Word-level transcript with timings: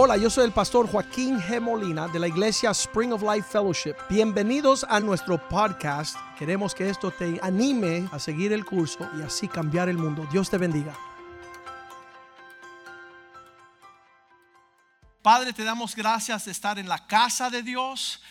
Hola, 0.00 0.16
yo 0.16 0.30
soy 0.30 0.44
el 0.44 0.52
pastor 0.52 0.88
Joaquín 0.88 1.40
G. 1.40 1.60
Molina 1.60 2.06
de 2.06 2.20
la 2.20 2.28
iglesia 2.28 2.70
Spring 2.70 3.12
of 3.12 3.20
Life 3.20 3.48
Fellowship. 3.50 3.96
Bienvenidos 4.08 4.86
a 4.88 5.00
nuestro 5.00 5.48
podcast. 5.48 6.16
Queremos 6.38 6.72
que 6.72 6.88
esto 6.88 7.10
te 7.10 7.40
anime 7.42 8.08
a 8.12 8.20
seguir 8.20 8.52
el 8.52 8.64
curso 8.64 9.10
y 9.18 9.22
así 9.22 9.48
cambiar 9.48 9.88
el 9.88 9.98
mundo. 9.98 10.24
Dios 10.30 10.48
te 10.48 10.56
bendiga. 10.56 10.96
Padre, 15.20 15.52
te 15.52 15.64
damos 15.64 15.96
gracias 15.96 16.44
de 16.44 16.52
estar 16.52 16.78
en 16.78 16.88
la 16.88 17.08
casa 17.08 17.50
de 17.50 17.64
Dios, 17.64 18.22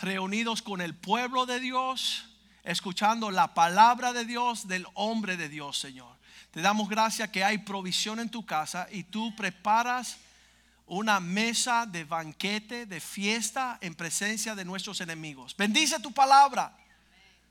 reunidos 0.00 0.62
con 0.62 0.80
el 0.80 0.94
pueblo 0.94 1.44
de 1.44 1.58
Dios, 1.58 2.24
escuchando 2.62 3.32
la 3.32 3.52
palabra 3.52 4.12
de 4.12 4.24
Dios 4.26 4.68
del 4.68 4.86
hombre 4.94 5.36
de 5.36 5.48
Dios, 5.48 5.76
Señor. 5.76 6.14
Te 6.52 6.60
damos 6.60 6.88
gracias 6.88 7.30
que 7.30 7.42
hay 7.42 7.58
provisión 7.58 8.20
en 8.20 8.30
tu 8.30 8.46
casa 8.46 8.86
y 8.92 9.02
tú 9.02 9.34
preparas 9.34 10.18
una 10.86 11.18
mesa 11.20 11.84
de 11.86 12.04
banquete, 12.04 12.86
de 12.86 13.00
fiesta 13.00 13.78
en 13.80 13.94
presencia 13.94 14.54
de 14.54 14.64
nuestros 14.64 15.00
enemigos. 15.00 15.56
Bendice 15.56 15.98
tu 16.00 16.12
palabra. 16.12 16.76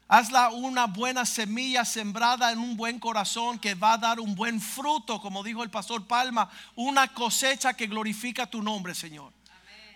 Hazla 0.07 0.49
una 0.49 0.85
buena 0.85 1.25
semilla 1.25 1.83
sembrada 1.83 2.51
en 2.51 2.59
un 2.59 2.77
buen 2.77 2.99
corazón 2.99 3.57
que 3.57 3.73
va 3.73 3.93
a 3.93 3.97
dar 3.97 4.19
un 4.19 4.35
buen 4.35 4.61
fruto, 4.61 5.19
como 5.19 5.43
dijo 5.43 5.63
el 5.63 5.71
pastor 5.71 6.05
Palma, 6.05 6.49
una 6.75 7.07
cosecha 7.07 7.73
que 7.73 7.87
glorifica 7.87 8.45
tu 8.45 8.61
nombre, 8.61 8.93
Señor. 8.93 9.33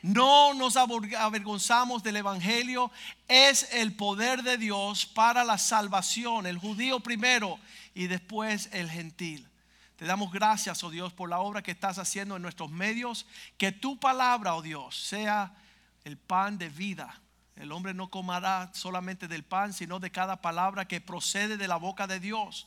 No 0.01 0.53
nos 0.53 0.77
avergonzamos 0.77 2.01
del 2.03 2.17
Evangelio, 2.17 2.89
es 3.27 3.67
el 3.73 3.93
poder 3.93 4.43
de 4.43 4.57
Dios 4.57 5.05
para 5.05 5.43
la 5.43 5.57
salvación, 5.57 6.47
el 6.47 6.57
judío 6.57 7.01
primero 7.01 7.59
y 7.93 8.07
después 8.07 8.69
el 8.71 8.89
gentil. 8.89 9.48
Te 9.99 10.05
damos 10.05 10.31
gracias, 10.31 10.81
oh 10.85 10.89
Dios, 10.89 11.11
por 11.11 11.29
la 11.29 11.39
obra 11.39 11.61
que 11.61 11.71
estás 11.71 11.97
haciendo 11.97 12.37
en 12.37 12.41
nuestros 12.41 12.71
medios. 12.71 13.25
Que 13.57 13.73
tu 13.73 13.99
palabra, 13.99 14.55
oh 14.55 14.61
Dios, 14.61 14.95
sea 14.95 15.53
el 16.05 16.15
pan 16.15 16.57
de 16.57 16.69
vida. 16.69 17.19
El 17.57 17.73
hombre 17.73 17.93
no 17.93 18.09
comerá 18.09 18.71
solamente 18.73 19.27
del 19.27 19.43
pan, 19.43 19.73
sino 19.73 19.99
de 19.99 20.09
cada 20.09 20.41
palabra 20.41 20.87
que 20.87 21.01
procede 21.01 21.57
de 21.57 21.67
la 21.67 21.75
boca 21.75 22.07
de 22.07 22.21
Dios. 22.21 22.65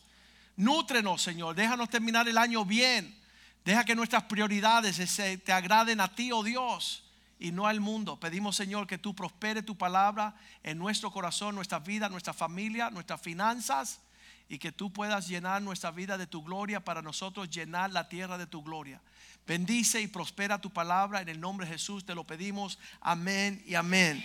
Nútrenos, 0.56 1.22
Señor. 1.22 1.55
Déjanos 1.55 1.88
terminar 1.88 2.28
el 2.28 2.36
año 2.36 2.66
bien. 2.66 3.19
Deja 3.64 3.86
que 3.86 3.94
nuestras 3.94 4.25
prioridades 4.25 5.00
te 5.42 5.53
agraden 5.55 6.03
a 6.03 6.14
ti, 6.14 6.33
oh 6.33 6.42
Dios, 6.42 7.03
y 7.38 7.50
no 7.50 7.66
al 7.66 7.80
mundo. 7.80 8.20
Pedimos, 8.20 8.56
Señor, 8.56 8.86
que 8.86 8.98
tú 8.98 9.14
prospere 9.14 9.62
tu 9.62 9.75
palabra 9.75 10.36
en 10.62 10.77
nuestro 10.77 11.10
corazón, 11.10 11.55
nuestra 11.55 11.78
vida, 11.78 12.10
nuestra 12.10 12.34
familia, 12.34 12.91
nuestras 12.91 13.22
finanzas 13.22 14.03
y 14.48 14.58
que 14.58 14.72
tú 14.72 14.92
puedas 14.92 15.28
llenar 15.28 15.62
nuestra 15.62 15.90
vida 15.90 16.18
de 16.18 16.26
tu 16.26 16.42
gloria 16.42 16.80
para 16.80 17.02
nosotros 17.02 17.50
llenar 17.50 17.90
la 17.90 18.08
tierra 18.08 18.38
de 18.38 18.46
tu 18.46 18.62
gloria. 18.62 19.00
Bendice 19.46 20.00
y 20.00 20.06
prospera 20.06 20.60
tu 20.60 20.70
palabra 20.70 21.20
en 21.20 21.28
el 21.28 21.40
nombre 21.40 21.66
de 21.66 21.72
Jesús, 21.72 22.04
te 22.04 22.14
lo 22.14 22.24
pedimos. 22.24 22.78
Amén 23.00 23.62
y 23.66 23.74
amén. 23.74 24.24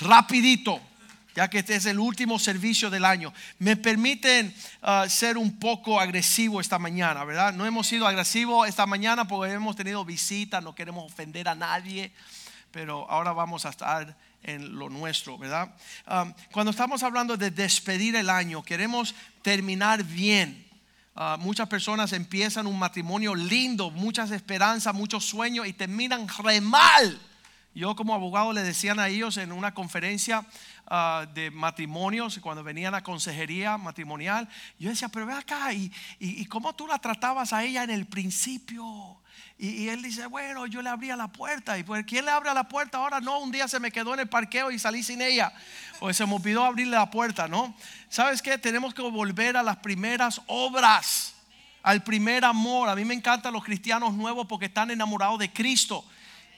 Rapidito, 0.00 0.80
ya 1.34 1.48
que 1.48 1.58
este 1.60 1.76
es 1.76 1.86
el 1.86 1.98
último 1.98 2.38
servicio 2.38 2.90
del 2.90 3.04
año. 3.04 3.32
Me 3.58 3.76
permiten 3.76 4.52
uh, 4.82 5.08
ser 5.08 5.38
un 5.38 5.58
poco 5.58 6.00
agresivo 6.00 6.60
esta 6.60 6.78
mañana, 6.78 7.24
¿verdad? 7.24 7.52
No 7.52 7.66
hemos 7.66 7.86
sido 7.86 8.06
agresivos 8.06 8.68
esta 8.68 8.86
mañana 8.86 9.28
porque 9.28 9.52
hemos 9.52 9.76
tenido 9.76 10.04
visita, 10.04 10.60
no 10.60 10.74
queremos 10.74 11.04
ofender 11.04 11.48
a 11.48 11.54
nadie, 11.54 12.12
pero 12.72 13.08
ahora 13.08 13.32
vamos 13.32 13.64
a 13.64 13.70
estar 13.70 14.16
en 14.42 14.76
lo 14.76 14.88
nuestro, 14.88 15.36
¿verdad? 15.36 15.74
Um, 16.10 16.32
cuando 16.52 16.70
estamos 16.70 17.02
hablando 17.02 17.36
de 17.36 17.50
despedir 17.50 18.16
el 18.16 18.30
año, 18.30 18.62
queremos 18.62 19.14
terminar 19.42 20.02
bien. 20.04 20.66
Uh, 21.14 21.36
muchas 21.38 21.68
personas 21.68 22.12
empiezan 22.12 22.66
un 22.66 22.78
matrimonio 22.78 23.34
lindo, 23.34 23.90
muchas 23.90 24.30
esperanzas, 24.30 24.94
muchos 24.94 25.24
sueños 25.24 25.66
y 25.66 25.72
terminan 25.72 26.28
re 26.44 26.60
mal. 26.60 27.20
Yo 27.74 27.94
como 27.94 28.14
abogado 28.14 28.52
le 28.52 28.62
decían 28.62 28.98
a 28.98 29.08
ellos 29.08 29.36
en 29.36 29.52
una 29.52 29.74
conferencia 29.74 30.46
uh, 30.90 31.26
de 31.34 31.50
matrimonios, 31.50 32.38
cuando 32.38 32.64
venían 32.64 32.94
a 32.94 33.02
consejería 33.02 33.76
matrimonial, 33.76 34.48
yo 34.78 34.90
decía, 34.90 35.08
pero 35.08 35.26
ve 35.26 35.34
acá, 35.34 35.72
¿y, 35.72 35.92
y, 36.18 36.40
y 36.40 36.46
cómo 36.46 36.74
tú 36.74 36.86
la 36.86 36.98
tratabas 36.98 37.52
a 37.52 37.64
ella 37.64 37.84
en 37.84 37.90
el 37.90 38.06
principio? 38.06 39.20
Y, 39.60 39.88
él 39.88 40.02
dice, 40.02 40.26
bueno, 40.26 40.66
yo 40.66 40.82
le 40.82 40.88
abría 40.88 41.16
la 41.16 41.26
puerta. 41.26 41.76
¿Y 41.76 41.82
pues 41.82 42.04
quién 42.06 42.24
le 42.24 42.30
abre 42.30 42.54
la 42.54 42.68
puerta 42.68 42.98
ahora? 42.98 43.20
No, 43.20 43.40
un 43.40 43.50
día 43.50 43.66
se 43.66 43.80
me 43.80 43.90
quedó 43.90 44.14
en 44.14 44.20
el 44.20 44.28
parqueo 44.28 44.70
y 44.70 44.78
salí 44.78 45.02
sin 45.02 45.20
ella. 45.20 45.52
Pues 45.98 46.16
se 46.16 46.24
me 46.26 46.34
olvidó 46.34 46.64
abrirle 46.64 46.96
la 46.96 47.10
puerta, 47.10 47.48
¿no? 47.48 47.74
¿Sabes 48.08 48.40
qué? 48.40 48.56
Tenemos 48.56 48.94
que 48.94 49.02
volver 49.02 49.56
a 49.56 49.64
las 49.64 49.78
primeras 49.78 50.40
obras, 50.46 51.34
al 51.82 52.04
primer 52.04 52.44
amor. 52.44 52.88
A 52.88 52.94
mí 52.94 53.04
me 53.04 53.14
encantan 53.14 53.52
los 53.52 53.64
cristianos 53.64 54.14
nuevos 54.14 54.46
porque 54.46 54.66
están 54.66 54.92
enamorados 54.92 55.40
de 55.40 55.52
Cristo. 55.52 56.04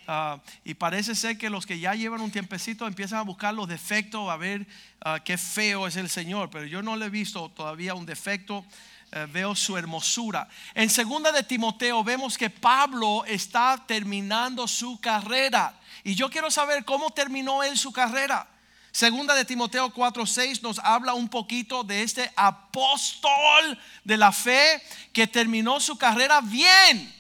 Ah, 0.07 0.39
y 0.63 0.75
parece 0.75 1.15
ser 1.15 1.39
que 1.39 1.49
los 1.49 1.65
que 1.65 1.79
ya 1.79 1.95
llevan 1.95 2.21
un 2.21 2.31
tiempecito 2.31 2.87
empiezan 2.87 3.21
a 3.21 3.23
buscar 3.23 3.55
los 3.55 3.67
defectos, 3.67 4.29
a 4.29 4.37
ver 4.37 4.67
ah, 5.01 5.21
qué 5.25 5.39
feo 5.39 5.87
es 5.87 5.97
el 5.97 6.11
Señor. 6.11 6.51
Pero 6.51 6.67
yo 6.67 6.83
no 6.83 6.97
le 6.97 7.07
he 7.07 7.11
visto 7.11 7.49
todavía 7.49 7.95
un 7.95 8.05
defecto. 8.05 8.67
Eh, 9.13 9.27
veo 9.29 9.57
su 9.57 9.77
hermosura. 9.77 10.49
En 10.73 10.89
segunda 10.89 11.33
de 11.33 11.43
Timoteo 11.43 12.05
vemos 12.05 12.39
que 12.39 12.49
Pablo 12.49 13.25
está 13.25 13.83
terminando 13.85 14.69
su 14.69 15.01
carrera. 15.01 15.75
Y 16.05 16.15
yo 16.15 16.31
quiero 16.31 16.49
saber 16.49 16.85
cómo 16.85 17.11
terminó 17.11 17.65
él 17.65 17.77
su 17.77 17.91
carrera. 17.93 18.47
Segunda 18.93 19.35
de 19.35 19.45
Timoteo 19.45 19.93
4:6 19.93 20.63
nos 20.63 20.79
habla 20.79 21.15
un 21.15 21.29
poquito 21.29 21.83
de 21.83 22.05
este 22.05 22.33
apóstol 22.37 23.77
de 24.05 24.17
la 24.17 24.31
fe 24.31 24.81
que 25.13 25.27
terminó 25.27 25.81
su 25.81 25.99
carrera 25.99 26.41
bien. 26.41 27.13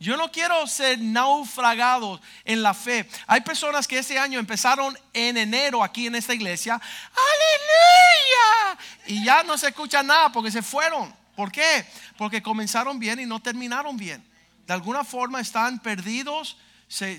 Yo 0.00 0.16
no 0.16 0.32
quiero 0.32 0.66
ser 0.66 0.98
naufragado 0.98 2.20
en 2.44 2.60
la 2.60 2.74
fe. 2.74 3.08
Hay 3.28 3.40
personas 3.42 3.86
que 3.86 3.98
este 3.98 4.18
año 4.18 4.40
empezaron 4.40 4.98
en 5.12 5.36
enero 5.36 5.82
aquí 5.84 6.08
en 6.08 6.16
esta 6.16 6.34
iglesia. 6.34 6.74
Aleluya. 7.14 8.78
Y 9.06 9.24
ya 9.24 9.44
no 9.44 9.56
se 9.56 9.68
escucha 9.68 10.02
nada 10.02 10.30
porque 10.32 10.50
se 10.50 10.60
fueron. 10.60 11.25
¿Por 11.36 11.52
qué? 11.52 11.86
Porque 12.16 12.42
comenzaron 12.42 12.98
bien 12.98 13.20
y 13.20 13.26
no 13.26 13.40
terminaron 13.40 13.96
bien. 13.96 14.24
De 14.66 14.72
alguna 14.72 15.04
forma 15.04 15.40
están 15.40 15.78
perdidos, 15.78 16.56
se, 16.88 17.18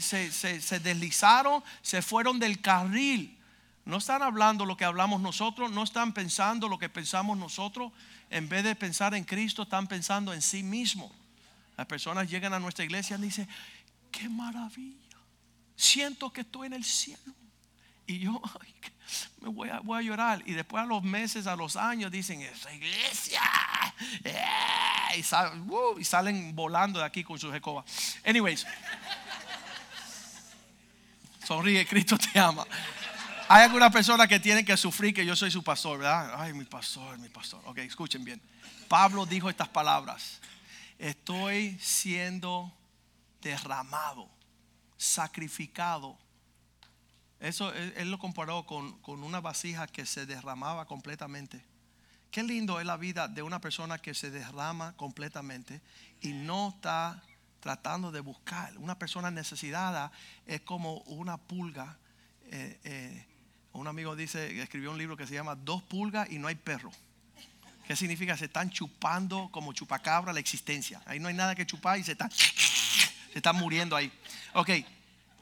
deslizaron, 0.79 1.63
se 1.81 2.01
fueron 2.01 2.39
del 2.39 2.59
carril. 2.59 3.38
No 3.85 3.97
están 3.97 4.22
hablando 4.22 4.66
lo 4.66 4.75
que 4.75 4.83
hablamos 4.83 5.22
nosotros, 5.22 5.72
no 5.72 5.83
están 5.83 6.13
pensando 6.13 6.67
lo 6.67 6.77
que 6.77 6.89
pensamos 6.89 7.38
nosotros. 7.38 7.94
En 8.29 8.50
vez 8.50 8.63
de 8.63 8.75
pensar 8.75 9.13
en 9.13 9.23
Cristo, 9.23 9.63
están 9.63 9.88
pensando 9.88 10.33
en 10.33 10.41
sí 10.41 10.63
mismo. 10.63 11.09
Las 11.77 11.85
personas 11.85 12.29
llegan 12.29 12.53
a 12.53 12.59
nuestra 12.59 12.83
iglesia 12.83 13.17
y 13.17 13.22
dicen, 13.22 13.47
qué 14.11 14.27
maravilla, 14.27 15.17
siento 15.75 16.33
que 16.33 16.41
estoy 16.41 16.67
en 16.67 16.73
el 16.73 16.83
cielo. 16.83 17.33
Y 18.07 18.19
yo, 18.19 18.41
ay, 18.62 18.73
me 19.41 19.50
voy 19.50 19.69
a, 19.69 20.01
llorar. 20.01 20.41
Y 20.45 20.53
después 20.53 20.81
a 20.84 20.85
los 20.85 21.03
meses, 21.03 21.45
a 21.45 21.56
los 21.56 21.75
años, 21.75 22.12
dicen, 22.12 22.41
esa 22.41 22.73
iglesia. 22.73 23.41
Eh", 24.23 25.23
uh, 25.69 26.00
y, 26.00 26.03
salen 26.03 26.56
volando 26.56 27.00
de 27.00 27.06
aquí 27.06 27.23
con 27.23 27.38
sus 27.38 27.53
escobas. 27.53 27.85
Anyways. 28.25 28.66
Sonríe, 31.45 31.85
Cristo 31.85 32.18
te 32.18 32.38
ama. 32.40 32.66
Hay 33.50 33.63
algunas 33.63 33.91
personas 33.94 34.28
que 34.28 34.39
tienen 34.39 34.66
que 34.66 34.75
sufrir 34.75 35.13
que 35.13 35.25
yo 35.25 35.34
soy 35.34 35.50
su 35.50 35.63
pastor, 35.63 36.00
¿verdad? 36.00 36.34
Ay, 36.38 36.51
mi 36.51 36.66
pastor, 36.66 37.18
mi 37.19 37.29
pastor. 37.29 37.62
Ok, 37.66 37.78
escuchen 37.79 38.25
bien. 38.25 38.41
Pablo 38.89 39.25
dijo 39.25 39.50
estas 39.50 39.69
palabras. 39.69 40.39
Estoy 41.00 41.78
siendo 41.79 42.74
derramado, 43.41 44.29
sacrificado 44.97 46.18
eso 47.40 47.72
él, 47.74 48.09
lo 48.09 48.18
comparó 48.18 48.66
con, 48.66 48.98
una 49.06 49.40
vasija 49.40 49.88
que 49.88 50.06
se 50.06 50.25
derramaba 50.25 50.86
completamente. 50.86 51.64
Qué 52.31 52.44
lindo 52.44 52.80
es 52.80 52.86
la 52.86 52.98
vida 52.98 53.28
de 53.28 53.42
una 53.42 53.62
persona 53.62 54.00
que 54.00 54.14
se 54.14 54.31
derrama 54.31 54.94
completamente 54.98 55.81
y 56.22 56.34
no 56.34 56.70
está 56.70 57.24
tratando 57.59 58.12
de 58.12 58.19
buscar. 58.22 58.78
Una 58.78 58.98
persona 58.98 59.31
necesitada 59.31 60.12
es 60.45 60.62
como 60.62 60.98
una 61.01 61.38
pulga. 61.38 61.98
Eh, 62.45 62.80
eh, 62.84 63.25
un 63.74 63.88
amigo 63.88 64.16
dice, 64.16 64.62
escribió 64.62 64.92
un 64.92 64.98
libro 64.98 65.16
que 65.16 65.28
se 65.28 65.36
llama 65.36 65.56
Dos 65.56 65.83
pulgas 65.83 66.30
y 66.31 66.40
no 66.40 66.48
hay 66.48 66.56
perro. 66.56 66.92
¿Qué 67.86 67.95
significa? 67.95 68.36
Se 68.36 68.45
están 68.45 68.69
chupando 68.69 69.50
como 69.51 69.72
chupacabra 69.72 70.33
la 70.33 70.40
existencia. 70.40 71.01
Ahí 71.06 71.19
no 71.19 71.30
hay 71.30 71.33
nada 71.33 71.56
que 71.56 71.66
chupar 71.66 71.98
y 71.98 72.04
se 72.04 72.13
están, 72.13 72.30
se 72.31 73.36
están 73.36 73.56
muriendo 73.56 73.95
ahí. 73.95 74.12
Ok, 74.54 74.72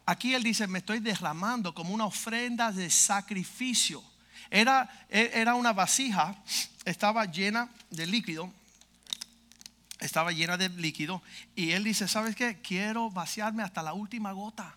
aquí 0.05 0.33
él 0.33 0.43
dice, 0.43 0.67
me 0.67 0.79
estoy 0.79 0.99
derramando 0.99 1.73
como 1.73 1.93
una 1.93 2.05
ofrenda 2.05 2.71
de 2.71 2.89
sacrificio. 2.89 4.03
Era, 4.49 4.89
era 5.09 5.55
una 5.55 5.73
vasija, 5.73 6.35
estaba 6.85 7.25
llena 7.25 7.69
de 7.89 8.05
líquido, 8.05 8.53
estaba 9.99 10.31
llena 10.31 10.57
de 10.57 10.69
líquido. 10.69 11.21
Y 11.55 11.71
él 11.71 11.83
dice, 11.83 12.07
¿sabes 12.07 12.35
qué? 12.35 12.61
Quiero 12.61 13.09
vaciarme 13.09 13.63
hasta 13.63 13.81
la 13.81 13.93
última 13.93 14.31
gota. 14.31 14.75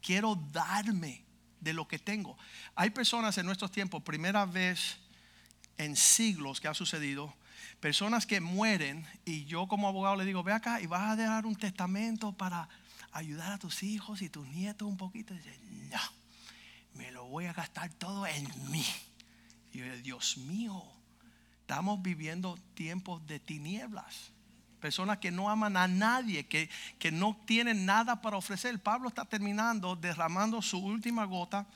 Quiero 0.00 0.34
darme 0.52 1.22
de 1.60 1.72
lo 1.72 1.86
que 1.86 1.98
tengo. 1.98 2.36
Hay 2.74 2.90
personas 2.90 3.38
en 3.38 3.46
nuestros 3.46 3.70
tiempos, 3.70 4.02
primera 4.02 4.44
vez 4.46 4.98
en 5.76 5.96
siglos 5.96 6.60
que 6.60 6.68
ha 6.68 6.74
sucedido, 6.74 7.34
personas 7.80 8.26
que 8.26 8.40
mueren 8.40 9.06
y 9.24 9.44
yo 9.44 9.68
como 9.68 9.88
abogado 9.88 10.16
le 10.16 10.24
digo, 10.24 10.42
ve 10.42 10.52
acá 10.52 10.80
y 10.80 10.86
vas 10.86 11.10
a 11.10 11.16
dejar 11.16 11.46
un 11.46 11.56
testamento 11.56 12.32
para 12.32 12.68
ayudar 13.18 13.52
a 13.52 13.58
tus 13.58 13.82
hijos 13.82 14.22
y 14.22 14.28
tus 14.28 14.46
nietos 14.48 14.88
un 14.88 14.96
poquito. 14.96 15.34
Y 15.34 15.38
dice, 15.38 15.58
no, 15.90 16.00
me 16.94 17.10
lo 17.12 17.26
voy 17.26 17.46
a 17.46 17.52
gastar 17.52 17.92
todo 17.94 18.26
en 18.26 18.46
mí. 18.70 18.84
Y 19.72 19.78
yo, 19.78 19.96
Dios 19.98 20.36
mío, 20.38 20.82
estamos 21.60 22.02
viviendo 22.02 22.58
tiempos 22.74 23.26
de 23.26 23.38
tinieblas. 23.38 24.32
Personas 24.80 25.18
que 25.18 25.30
no 25.30 25.50
aman 25.50 25.76
a 25.76 25.88
nadie, 25.88 26.46
que, 26.46 26.70
que 26.98 27.10
no 27.10 27.36
tienen 27.46 27.84
nada 27.84 28.22
para 28.22 28.36
ofrecer. 28.36 28.78
Pablo 28.80 29.08
está 29.08 29.24
terminando, 29.24 29.96
derramando 29.96 30.62
su 30.62 30.78
última 30.78 31.24
gota. 31.24 31.66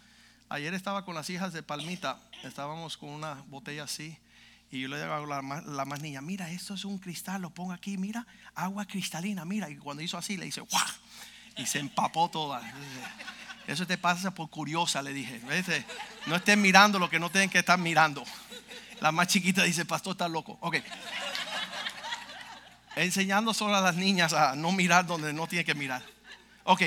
Ayer 0.48 0.74
estaba 0.74 1.04
con 1.04 1.14
las 1.14 1.28
hijas 1.30 1.52
de 1.52 1.62
Palmita, 1.62 2.20
estábamos 2.44 2.96
con 2.96 3.08
una 3.08 3.34
botella 3.48 3.84
así. 3.84 4.16
Y 4.70 4.80
yo 4.80 4.88
le 4.88 4.98
digo 4.98 5.12
a 5.12 5.26
la, 5.26 5.60
la, 5.60 5.84
más 5.84 6.00
niña, 6.00 6.22
mira, 6.22 6.50
esto 6.50 6.74
es 6.74 6.86
un 6.86 6.98
cristal, 6.98 7.42
lo 7.42 7.50
pongo 7.50 7.72
aquí, 7.72 7.98
mira, 7.98 8.26
agua 8.54 8.86
cristalina, 8.86 9.44
mira. 9.44 9.68
Y 9.68 9.76
cuando 9.76 10.02
hizo 10.02 10.16
así, 10.16 10.38
le 10.38 10.46
dice, 10.46 10.62
¡guau! 10.62 10.86
Y 11.56 11.66
se 11.66 11.78
empapó 11.78 12.28
toda. 12.30 12.62
Eso 13.66 13.86
te 13.86 13.98
pasa 13.98 14.32
por 14.32 14.50
curiosa, 14.50 15.02
le 15.02 15.12
dije. 15.12 15.40
No 16.26 16.36
estén 16.36 16.60
mirando 16.60 16.98
lo 16.98 17.08
que 17.08 17.18
no 17.18 17.30
tienen 17.30 17.50
que 17.50 17.58
estar 17.58 17.78
mirando. 17.78 18.24
La 19.00 19.12
más 19.12 19.28
chiquita 19.28 19.62
dice, 19.62 19.84
pastor, 19.84 20.12
está 20.12 20.28
loco. 20.28 20.58
Ok 20.60 20.76
enseñando 22.96 23.54
solo 23.54 23.76
a 23.76 23.80
las 23.80 23.96
niñas 23.96 24.32
a 24.32 24.54
no 24.54 24.72
mirar 24.72 25.06
donde 25.06 25.32
no 25.32 25.46
tiene 25.46 25.64
que 25.64 25.74
mirar. 25.74 26.02
Ok, 26.64 26.82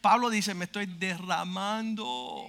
Pablo 0.00 0.30
dice, 0.30 0.54
me 0.54 0.66
estoy 0.66 0.86
derramando. 0.86 2.48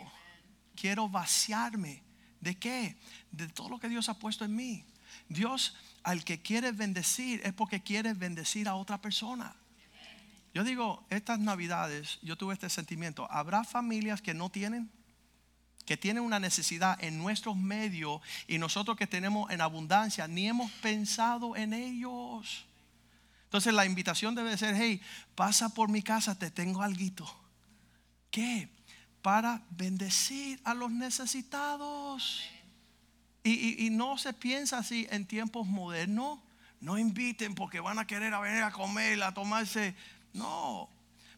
Quiero 0.75 1.09
vaciarme. 1.09 2.03
¿De 2.39 2.55
qué? 2.55 2.97
De 3.31 3.47
todo 3.47 3.69
lo 3.69 3.79
que 3.79 3.89
Dios 3.89 4.09
ha 4.09 4.19
puesto 4.19 4.45
en 4.45 4.55
mí. 4.55 4.85
Dios 5.29 5.75
al 6.03 6.23
que 6.23 6.41
quiere 6.41 6.71
bendecir 6.71 7.41
es 7.43 7.53
porque 7.53 7.81
quiere 7.81 8.13
bendecir 8.13 8.67
a 8.67 8.75
otra 8.75 9.01
persona. 9.01 9.55
Yo 10.55 10.63
digo, 10.63 11.05
estas 11.09 11.37
navidades, 11.37 12.17
yo 12.21 12.37
tuve 12.37 12.53
este 12.53 12.69
sentimiento. 12.69 13.29
¿Habrá 13.29 13.65
familias 13.65 14.21
que 14.21 14.33
no 14.33 14.49
tienen? 14.49 14.89
Que 15.85 15.97
tienen 15.97 16.23
una 16.23 16.39
necesidad 16.39 16.97
en 17.03 17.17
nuestros 17.17 17.57
medios 17.57 18.21
y 18.47 18.57
nosotros 18.57 18.95
que 18.95 19.05
tenemos 19.05 19.51
en 19.51 19.59
abundancia, 19.59 20.29
ni 20.29 20.47
hemos 20.47 20.71
pensado 20.71 21.57
en 21.57 21.73
ellos. 21.73 22.65
Entonces 23.43 23.73
la 23.73 23.85
invitación 23.85 24.33
debe 24.33 24.57
ser, 24.57 24.75
hey, 24.77 25.01
pasa 25.35 25.73
por 25.73 25.89
mi 25.89 26.01
casa, 26.01 26.39
te 26.39 26.49
tengo 26.49 26.81
algo. 26.81 27.29
¿Qué? 28.31 28.69
Para 29.21 29.61
bendecir 29.71 30.61
a 30.63 30.73
los 30.73 30.89
necesitados. 30.89 32.41
Y, 33.43 33.89
no 33.91 34.17
se 34.17 34.31
piensa 34.31 34.77
así 34.77 35.05
en 35.11 35.25
tiempos 35.25 35.67
modernos. 35.67 36.39
No 36.79 36.97
inviten 36.97 37.55
porque 37.55 37.81
van 37.81 37.99
a 37.99 38.07
querer 38.07 38.33
a 38.33 38.39
venir 38.39 38.63
a 38.63 38.71
comer, 38.71 39.21
a 39.21 39.33
tomarse. 39.33 39.95
No. 40.35 40.89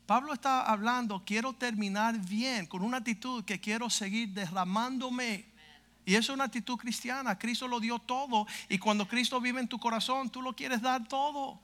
Pablo 0.08 0.34
está 0.34 0.62
hablando, 0.62 1.24
quiero 1.26 1.54
terminar 1.54 2.18
bien, 2.18 2.66
con 2.66 2.82
una 2.82 2.98
actitud 2.98 3.44
que 3.44 3.60
quiero 3.60 3.90
seguir 3.90 4.30
derramándome. 4.30 5.46
Y 6.06 6.16
es 6.16 6.30
una 6.30 6.46
actitud 6.46 6.78
cristiana. 6.78 7.38
Cristo 7.38 7.68
lo 7.68 7.80
dio 7.80 8.00
todo. 8.00 8.48
Y 8.70 8.78
cuando 8.80 9.08
Cristo 9.08 9.42
vive 9.42 9.60
en 9.60 9.68
tu 9.68 9.78
corazón, 9.78 10.30
tú 10.30 10.42
lo 10.42 10.56
quieres 10.56 10.82
dar 10.82 11.06
todo. 11.08 11.60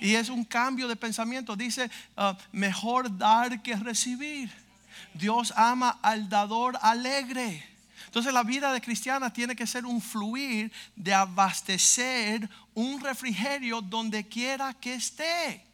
Y 0.00 0.16
es 0.16 0.28
un 0.28 0.44
cambio 0.44 0.88
de 0.88 0.96
pensamiento. 0.96 1.54
Dice, 1.54 1.88
ah, 2.16 2.36
mejor 2.50 3.16
dar 3.16 3.62
que 3.62 3.76
recibir. 3.76 4.52
Dios 5.14 5.54
ama 5.56 6.00
al 6.02 6.28
dador 6.28 6.76
alegre. 6.82 7.64
Entonces 8.06 8.34
la 8.34 8.42
vida 8.42 8.72
de 8.72 8.80
cristiana 8.80 9.32
tiene 9.32 9.54
que 9.54 9.66
ser 9.66 9.86
un 9.86 10.02
fluir 10.02 10.72
de 10.96 11.14
abastecer 11.14 12.50
un 12.74 13.00
refrigerio 13.00 13.80
donde 13.80 14.26
quiera 14.26 14.74
que 14.74 14.94
esté. 14.94 15.65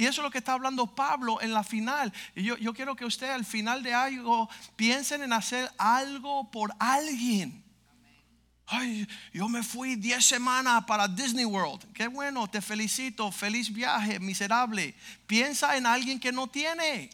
Y 0.00 0.06
eso 0.06 0.22
es 0.22 0.24
lo 0.24 0.30
que 0.30 0.38
está 0.38 0.54
hablando 0.54 0.86
Pablo 0.86 1.42
en 1.42 1.52
la 1.52 1.62
final. 1.62 2.10
Y 2.34 2.42
yo, 2.42 2.56
yo 2.56 2.72
quiero 2.72 2.96
que 2.96 3.04
usted 3.04 3.28
al 3.28 3.44
final 3.44 3.82
de 3.82 3.92
algo 3.92 4.48
piensen 4.74 5.22
en 5.22 5.30
hacer 5.30 5.70
algo 5.76 6.50
por 6.50 6.74
alguien. 6.78 7.62
Ay, 8.66 9.06
yo 9.30 9.46
me 9.46 9.62
fui 9.62 9.96
10 9.96 10.24
semanas 10.24 10.84
para 10.86 11.06
Disney 11.06 11.44
World. 11.44 11.92
Qué 11.92 12.06
bueno, 12.08 12.48
te 12.48 12.62
felicito. 12.62 13.30
Feliz 13.30 13.70
viaje, 13.70 14.18
miserable. 14.18 14.94
Piensa 15.26 15.76
en 15.76 15.84
alguien 15.84 16.18
que 16.18 16.32
no 16.32 16.46
tiene. 16.46 17.10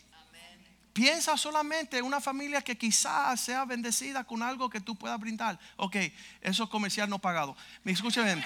Piensa 0.92 1.36
solamente 1.36 1.98
en 1.98 2.04
una 2.04 2.20
familia 2.20 2.62
que 2.62 2.78
quizás 2.78 3.40
sea 3.40 3.64
bendecida 3.64 4.22
con 4.22 4.44
algo 4.44 4.70
que 4.70 4.80
tú 4.80 4.94
puedas 4.94 5.18
brindar. 5.18 5.58
Ok, 5.74 5.96
eso 6.40 6.62
es 6.62 6.70
comercial 6.70 7.10
no 7.10 7.18
pagado. 7.18 7.56
Me 7.82 7.90
escuchen. 7.90 8.44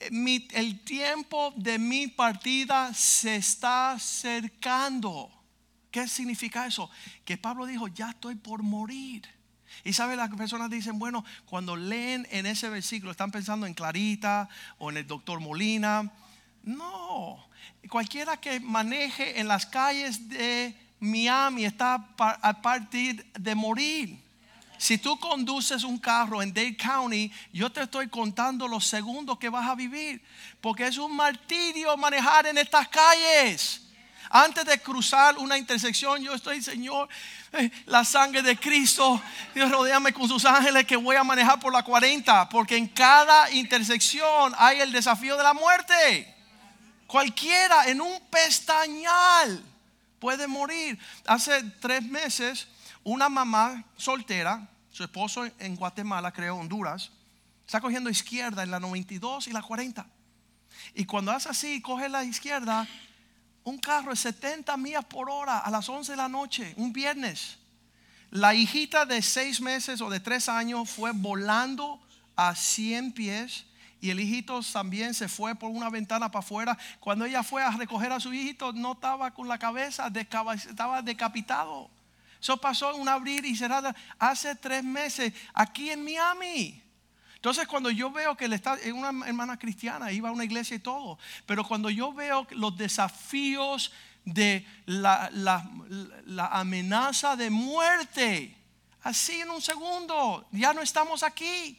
El 0.00 0.80
tiempo 0.80 1.52
de 1.56 1.78
mi 1.78 2.06
partida 2.06 2.94
se 2.94 3.36
está 3.36 3.92
acercando. 3.92 5.30
¿Qué 5.90 6.08
significa 6.08 6.66
eso? 6.66 6.90
Que 7.24 7.36
Pablo 7.36 7.66
dijo, 7.66 7.86
ya 7.88 8.10
estoy 8.10 8.34
por 8.36 8.62
morir. 8.62 9.28
Y 9.84 9.92
sabe, 9.92 10.16
las 10.16 10.30
personas 10.30 10.70
dicen, 10.70 10.98
bueno, 10.98 11.24
cuando 11.44 11.76
leen 11.76 12.26
en 12.30 12.46
ese 12.46 12.68
versículo, 12.70 13.10
están 13.10 13.30
pensando 13.30 13.66
en 13.66 13.74
Clarita 13.74 14.48
o 14.78 14.90
en 14.90 14.96
el 14.96 15.06
doctor 15.06 15.40
Molina. 15.40 16.10
No, 16.62 17.48
cualquiera 17.88 18.38
que 18.38 18.60
maneje 18.60 19.38
en 19.40 19.48
las 19.48 19.66
calles 19.66 20.28
de 20.28 20.76
Miami 20.98 21.64
está 21.64 22.06
a 22.18 22.62
partir 22.62 23.30
de 23.32 23.54
morir. 23.54 24.29
Si 24.80 24.96
tú 24.96 25.18
conduces 25.20 25.84
un 25.84 25.98
carro 25.98 26.40
en 26.40 26.54
Dade 26.54 26.74
County, 26.74 27.30
yo 27.52 27.70
te 27.70 27.82
estoy 27.82 28.08
contando 28.08 28.66
los 28.66 28.86
segundos 28.86 29.38
que 29.38 29.50
vas 29.50 29.68
a 29.68 29.74
vivir, 29.74 30.24
porque 30.58 30.86
es 30.86 30.96
un 30.96 31.14
martirio 31.14 31.94
manejar 31.98 32.46
en 32.46 32.56
estas 32.56 32.88
calles. 32.88 33.82
Antes 34.30 34.64
de 34.64 34.80
cruzar 34.80 35.36
una 35.36 35.58
intersección, 35.58 36.22
yo 36.22 36.32
estoy, 36.32 36.62
Señor, 36.62 37.10
eh, 37.52 37.70
la 37.84 38.06
sangre 38.06 38.40
de 38.40 38.56
Cristo, 38.56 39.20
Dios 39.54 39.70
rodeame 39.70 40.14
con 40.14 40.26
sus 40.26 40.46
ángeles 40.46 40.86
que 40.86 40.96
voy 40.96 41.16
a 41.16 41.24
manejar 41.24 41.60
por 41.60 41.74
la 41.74 41.82
40, 41.82 42.48
porque 42.48 42.78
en 42.78 42.88
cada 42.88 43.50
intersección 43.50 44.54
hay 44.56 44.80
el 44.80 44.92
desafío 44.92 45.36
de 45.36 45.42
la 45.42 45.52
muerte. 45.52 46.34
Cualquiera 47.06 47.84
en 47.84 48.00
un 48.00 48.18
pestañal 48.30 49.62
puede 50.18 50.46
morir. 50.46 50.98
Hace 51.26 51.64
tres 51.80 52.02
meses, 52.02 52.66
una 53.04 53.28
mamá 53.28 53.84
soltera, 53.96 54.68
su 54.90 55.02
esposo 55.02 55.48
en 55.58 55.76
Guatemala, 55.76 56.32
creo, 56.32 56.56
Honduras, 56.56 57.10
está 57.66 57.80
cogiendo 57.80 58.10
izquierda 58.10 58.62
en 58.62 58.70
la 58.70 58.80
92 58.80 59.48
y 59.48 59.52
la 59.52 59.62
40. 59.62 60.06
Y 60.94 61.04
cuando 61.04 61.32
hace 61.32 61.48
así, 61.48 61.80
coge 61.80 62.08
la 62.08 62.24
izquierda, 62.24 62.86
un 63.64 63.78
carro 63.78 64.10
de 64.10 64.16
70 64.16 64.76
millas 64.76 65.04
por 65.04 65.30
hora 65.30 65.58
a 65.58 65.70
las 65.70 65.88
11 65.88 66.12
de 66.12 66.16
la 66.16 66.28
noche, 66.28 66.74
un 66.76 66.92
viernes. 66.92 67.58
La 68.30 68.54
hijita 68.54 69.06
de 69.06 69.22
6 69.22 69.60
meses 69.60 70.00
o 70.00 70.10
de 70.10 70.20
3 70.20 70.48
años 70.48 70.88
fue 70.88 71.12
volando 71.12 72.00
a 72.36 72.54
100 72.54 73.12
pies 73.12 73.64
y 74.00 74.10
el 74.10 74.20
hijito 74.20 74.60
también 74.72 75.14
se 75.14 75.28
fue 75.28 75.54
por 75.54 75.70
una 75.70 75.90
ventana 75.90 76.30
para 76.30 76.44
afuera. 76.44 76.78
Cuando 77.00 77.24
ella 77.24 77.42
fue 77.42 77.62
a 77.62 77.70
recoger 77.70 78.12
a 78.12 78.20
su 78.20 78.32
hijito, 78.32 78.72
no 78.72 78.92
estaba 78.92 79.32
con 79.32 79.46
la 79.46 79.58
cabeza, 79.58 80.10
estaba 80.14 81.02
decapitado. 81.02 81.90
Eso 82.40 82.56
pasó 82.56 82.94
en 82.94 83.00
un 83.00 83.08
abrir 83.08 83.44
y 83.44 83.56
cerrada 83.56 83.94
hace 84.18 84.54
tres 84.54 84.82
meses 84.82 85.32
aquí 85.52 85.90
en 85.90 86.04
Miami. 86.04 86.82
Entonces 87.34 87.66
cuando 87.66 87.90
yo 87.90 88.10
veo 88.10 88.36
que 88.36 88.48
le 88.48 88.56
está, 88.56 88.74
es 88.74 88.92
una 88.92 89.26
hermana 89.26 89.58
cristiana, 89.58 90.12
iba 90.12 90.28
a 90.28 90.32
una 90.32 90.44
iglesia 90.44 90.76
y 90.76 90.80
todo, 90.80 91.18
pero 91.46 91.66
cuando 91.66 91.88
yo 91.90 92.12
veo 92.12 92.46
los 92.50 92.76
desafíos 92.76 93.92
de 94.24 94.66
la, 94.84 95.30
la 95.32 96.46
amenaza 96.48 97.36
de 97.36 97.48
muerte, 97.48 98.56
así 99.02 99.40
en 99.40 99.50
un 99.50 99.62
segundo, 99.62 100.46
ya 100.52 100.72
no 100.72 100.82
estamos 100.82 101.22
aquí. 101.22 101.78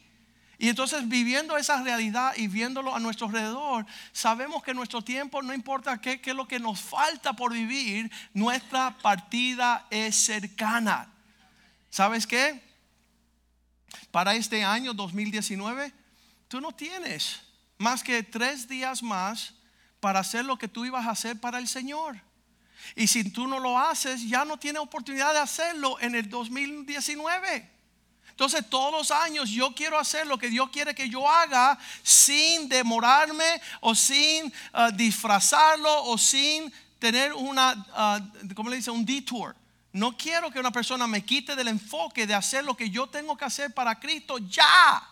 Y 0.62 0.68
entonces 0.68 1.08
viviendo 1.08 1.56
esa 1.56 1.82
realidad 1.82 2.34
y 2.36 2.46
viéndolo 2.46 2.94
a 2.94 3.00
nuestro 3.00 3.26
alrededor, 3.26 3.84
sabemos 4.12 4.62
que 4.62 4.72
nuestro 4.72 5.02
tiempo, 5.02 5.42
no 5.42 5.52
importa 5.52 6.00
qué, 6.00 6.20
es 6.24 6.34
lo 6.36 6.46
que 6.46 6.60
nos 6.60 6.80
falta 6.80 7.32
por 7.32 7.52
vivir, 7.52 8.08
nuestra 8.32 8.96
partida 8.98 9.88
es 9.90 10.14
cercana. 10.14 11.08
¿Sabes 11.90 12.28
qué? 12.28 12.62
para 14.12 14.36
este 14.36 14.62
año 14.62 14.94
2019, 14.94 15.92
tú 16.46 16.60
no 16.60 16.70
tienes 16.70 17.40
más 17.76 18.04
que 18.04 18.22
tres 18.22 18.68
días 18.68 19.02
más 19.02 19.54
para 19.98 20.20
hacer 20.20 20.44
lo 20.44 20.58
que 20.58 20.68
tú 20.68 20.84
ibas 20.84 21.08
a 21.08 21.10
hacer 21.10 21.40
para 21.40 21.58
el 21.58 21.66
Señor. 21.66 22.20
Y 22.94 23.08
si 23.08 23.28
tú 23.28 23.48
no 23.48 23.58
lo 23.58 23.80
haces, 23.80 24.28
ya 24.28 24.44
no 24.44 24.58
tienes 24.58 24.80
oportunidad 24.80 25.32
de 25.32 25.40
hacerlo 25.40 25.98
en 25.98 26.14
el 26.14 26.30
2019. 26.30 27.71
Entonces 28.32 28.68
todos 28.68 28.92
los 28.92 29.10
años 29.10 29.48
yo 29.48 29.72
quiero 29.72 29.98
hacer 29.98 30.26
lo 30.26 30.36
que 30.36 30.48
Dios 30.48 30.70
quiere 30.70 30.94
que 30.94 31.08
yo 31.08 31.28
haga 31.28 31.78
sin 32.02 32.68
demorarme 32.68 33.60
o 33.80 33.94
sin 33.94 34.46
uh, 34.46 34.90
disfrazarlo 34.92 36.04
o 36.06 36.18
sin 36.18 36.72
tener 36.98 37.32
una, 37.32 37.72
uh, 37.72 38.54
¿cómo 38.54 38.68
le 38.68 38.76
dice? 38.76 38.90
Un 38.90 39.04
detour. 39.04 39.54
No 39.92 40.16
quiero 40.16 40.50
que 40.50 40.58
una 40.58 40.72
persona 40.72 41.06
me 41.06 41.24
quite 41.24 41.54
del 41.54 41.68
enfoque 41.68 42.26
de 42.26 42.34
hacer 42.34 42.64
lo 42.64 42.74
que 42.74 42.88
yo 42.88 43.06
tengo 43.06 43.36
que 43.36 43.44
hacer 43.44 43.72
para 43.72 44.00
Cristo 44.00 44.38
ya. 44.38 45.06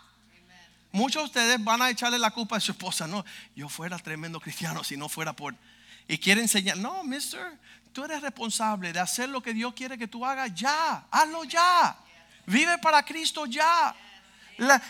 Muchos 0.92 1.22
de 1.22 1.26
ustedes 1.26 1.62
van 1.62 1.82
a 1.82 1.90
echarle 1.90 2.18
la 2.18 2.30
culpa 2.30 2.56
a 2.56 2.60
su 2.60 2.72
esposa. 2.72 3.06
No, 3.06 3.24
yo 3.54 3.68
fuera 3.68 3.98
tremendo 3.98 4.40
cristiano 4.40 4.82
si 4.82 4.96
no 4.96 5.08
fuera 5.08 5.34
por... 5.34 5.54
y 6.08 6.18
quiere 6.18 6.40
enseñar. 6.40 6.78
No, 6.78 7.04
mister, 7.04 7.58
tú 7.92 8.04
eres 8.04 8.22
responsable 8.22 8.92
de 8.92 8.98
hacer 8.98 9.28
lo 9.28 9.42
que 9.42 9.52
Dios 9.52 9.74
quiere 9.74 9.98
que 9.98 10.08
tú 10.08 10.24
hagas 10.24 10.52
ya. 10.54 11.06
Hazlo 11.10 11.44
ya. 11.44 11.96
Vive 12.50 12.78
para 12.78 13.04
Cristo 13.04 13.46
ya. 13.46 13.94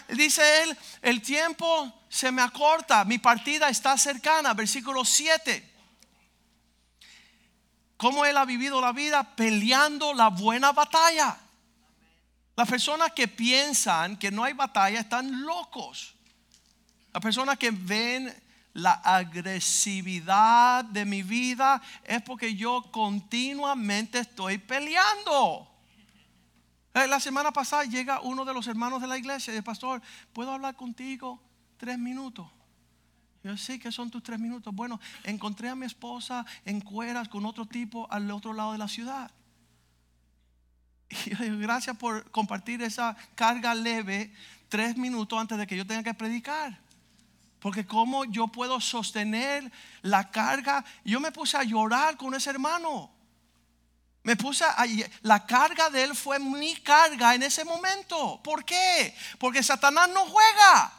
dice 0.08 0.62
él, 0.62 0.76
el 1.02 1.20
tiempo 1.20 1.92
se 2.08 2.32
me 2.32 2.40
acorta, 2.40 3.04
mi 3.04 3.18
partida 3.18 3.68
está 3.68 3.98
cercana. 3.98 4.54
Versículo 4.54 5.04
7. 5.04 5.68
¿Cómo 7.98 8.24
él 8.24 8.38
ha 8.38 8.46
vivido 8.46 8.80
la 8.80 8.92
vida? 8.92 9.22
Peleando 9.36 10.14
la 10.14 10.28
buena 10.28 10.72
batalla. 10.72 11.36
Las 12.56 12.66
personas 12.66 13.12
que 13.12 13.28
piensan 13.28 14.16
que 14.16 14.30
no 14.30 14.42
hay 14.42 14.54
batalla 14.54 14.98
están 14.98 15.42
locos. 15.42 16.14
Las 17.12 17.22
personas 17.22 17.58
que 17.58 17.70
ven 17.70 18.34
la 18.72 18.92
agresividad 18.92 20.84
de 20.86 21.04
mi 21.04 21.22
vida 21.22 21.82
es 22.04 22.22
porque 22.22 22.54
yo 22.54 22.90
continuamente 22.90 24.20
estoy 24.20 24.56
peleando. 24.56 25.69
Eh, 26.94 27.06
la 27.06 27.20
semana 27.20 27.52
pasada 27.52 27.84
llega 27.84 28.20
uno 28.20 28.44
de 28.44 28.52
los 28.52 28.66
hermanos 28.66 29.00
de 29.00 29.06
la 29.06 29.16
iglesia 29.16 29.52
y 29.52 29.54
dice, 29.54 29.62
pastor, 29.62 30.02
¿puedo 30.32 30.52
hablar 30.52 30.74
contigo 30.74 31.40
tres 31.76 31.98
minutos? 31.98 32.48
Yo 33.42 33.56
sí, 33.56 33.78
que 33.78 33.92
son 33.92 34.10
tus 34.10 34.22
tres 34.22 34.38
minutos? 34.38 34.74
Bueno, 34.74 35.00
encontré 35.24 35.68
a 35.68 35.74
mi 35.74 35.86
esposa 35.86 36.44
en 36.64 36.80
cueras 36.80 37.28
con 37.28 37.46
otro 37.46 37.64
tipo 37.64 38.10
al 38.10 38.30
otro 38.30 38.52
lado 38.52 38.72
de 38.72 38.78
la 38.78 38.88
ciudad. 38.88 39.30
Y 41.26 41.30
yo 41.30 41.36
digo, 41.38 41.58
gracias 41.58 41.96
por 41.96 42.30
compartir 42.30 42.82
esa 42.82 43.16
carga 43.34 43.74
leve 43.74 44.32
tres 44.68 44.96
minutos 44.96 45.38
antes 45.38 45.58
de 45.58 45.66
que 45.66 45.76
yo 45.76 45.86
tenga 45.86 46.02
que 46.02 46.14
predicar. 46.14 46.78
Porque 47.60 47.86
cómo 47.86 48.24
yo 48.24 48.48
puedo 48.48 48.80
sostener 48.80 49.70
la 50.02 50.30
carga. 50.30 50.84
Yo 51.04 51.20
me 51.20 51.32
puse 51.32 51.56
a 51.56 51.62
llorar 51.62 52.16
con 52.16 52.34
ese 52.34 52.50
hermano. 52.50 53.10
Me 54.22 54.36
puse 54.36 54.64
a, 54.64 54.84
la 55.22 55.46
carga 55.46 55.88
de 55.88 56.02
él 56.04 56.14
fue 56.14 56.38
mi 56.38 56.76
carga 56.76 57.34
en 57.34 57.42
ese 57.42 57.64
momento. 57.64 58.40
¿Por 58.42 58.64
qué? 58.64 59.14
Porque 59.38 59.62
Satanás 59.62 60.08
no 60.10 60.26
juega. 60.26 60.92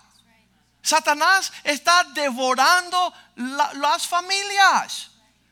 Satanás 0.82 1.54
está 1.63 2.04
devorando 2.16 3.13
las 3.36 4.08
familias, 4.08 5.12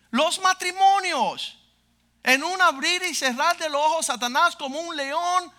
los 0.09 0.41
matrimonios. 0.41 1.57
En 2.23 2.43
un 2.43 2.61
abrir 2.61 3.03
y 3.03 3.13
cerrar 3.13 3.57
del 3.57 3.75
ojo, 3.75 4.01
Satanás 4.01 4.55
como 4.55 4.79
un 4.79 4.95
león. 4.95 5.51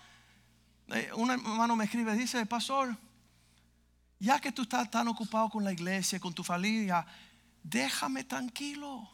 Eh, 0.89 1.09
un 1.15 1.31
hermano 1.31 1.75
me 1.75 1.85
escribe, 1.85 2.13
dice, 2.13 2.45
pastor, 2.45 2.95
ya 4.19 4.39
que 4.39 4.51
tú 4.51 4.63
estás 4.63 4.91
tan 4.91 5.07
ocupado 5.07 5.49
con 5.49 5.63
la 5.63 5.71
iglesia, 5.71 6.19
con 6.19 6.33
tu 6.33 6.43
familia, 6.43 7.05
déjame 7.63 8.25
tranquilo. 8.25 9.09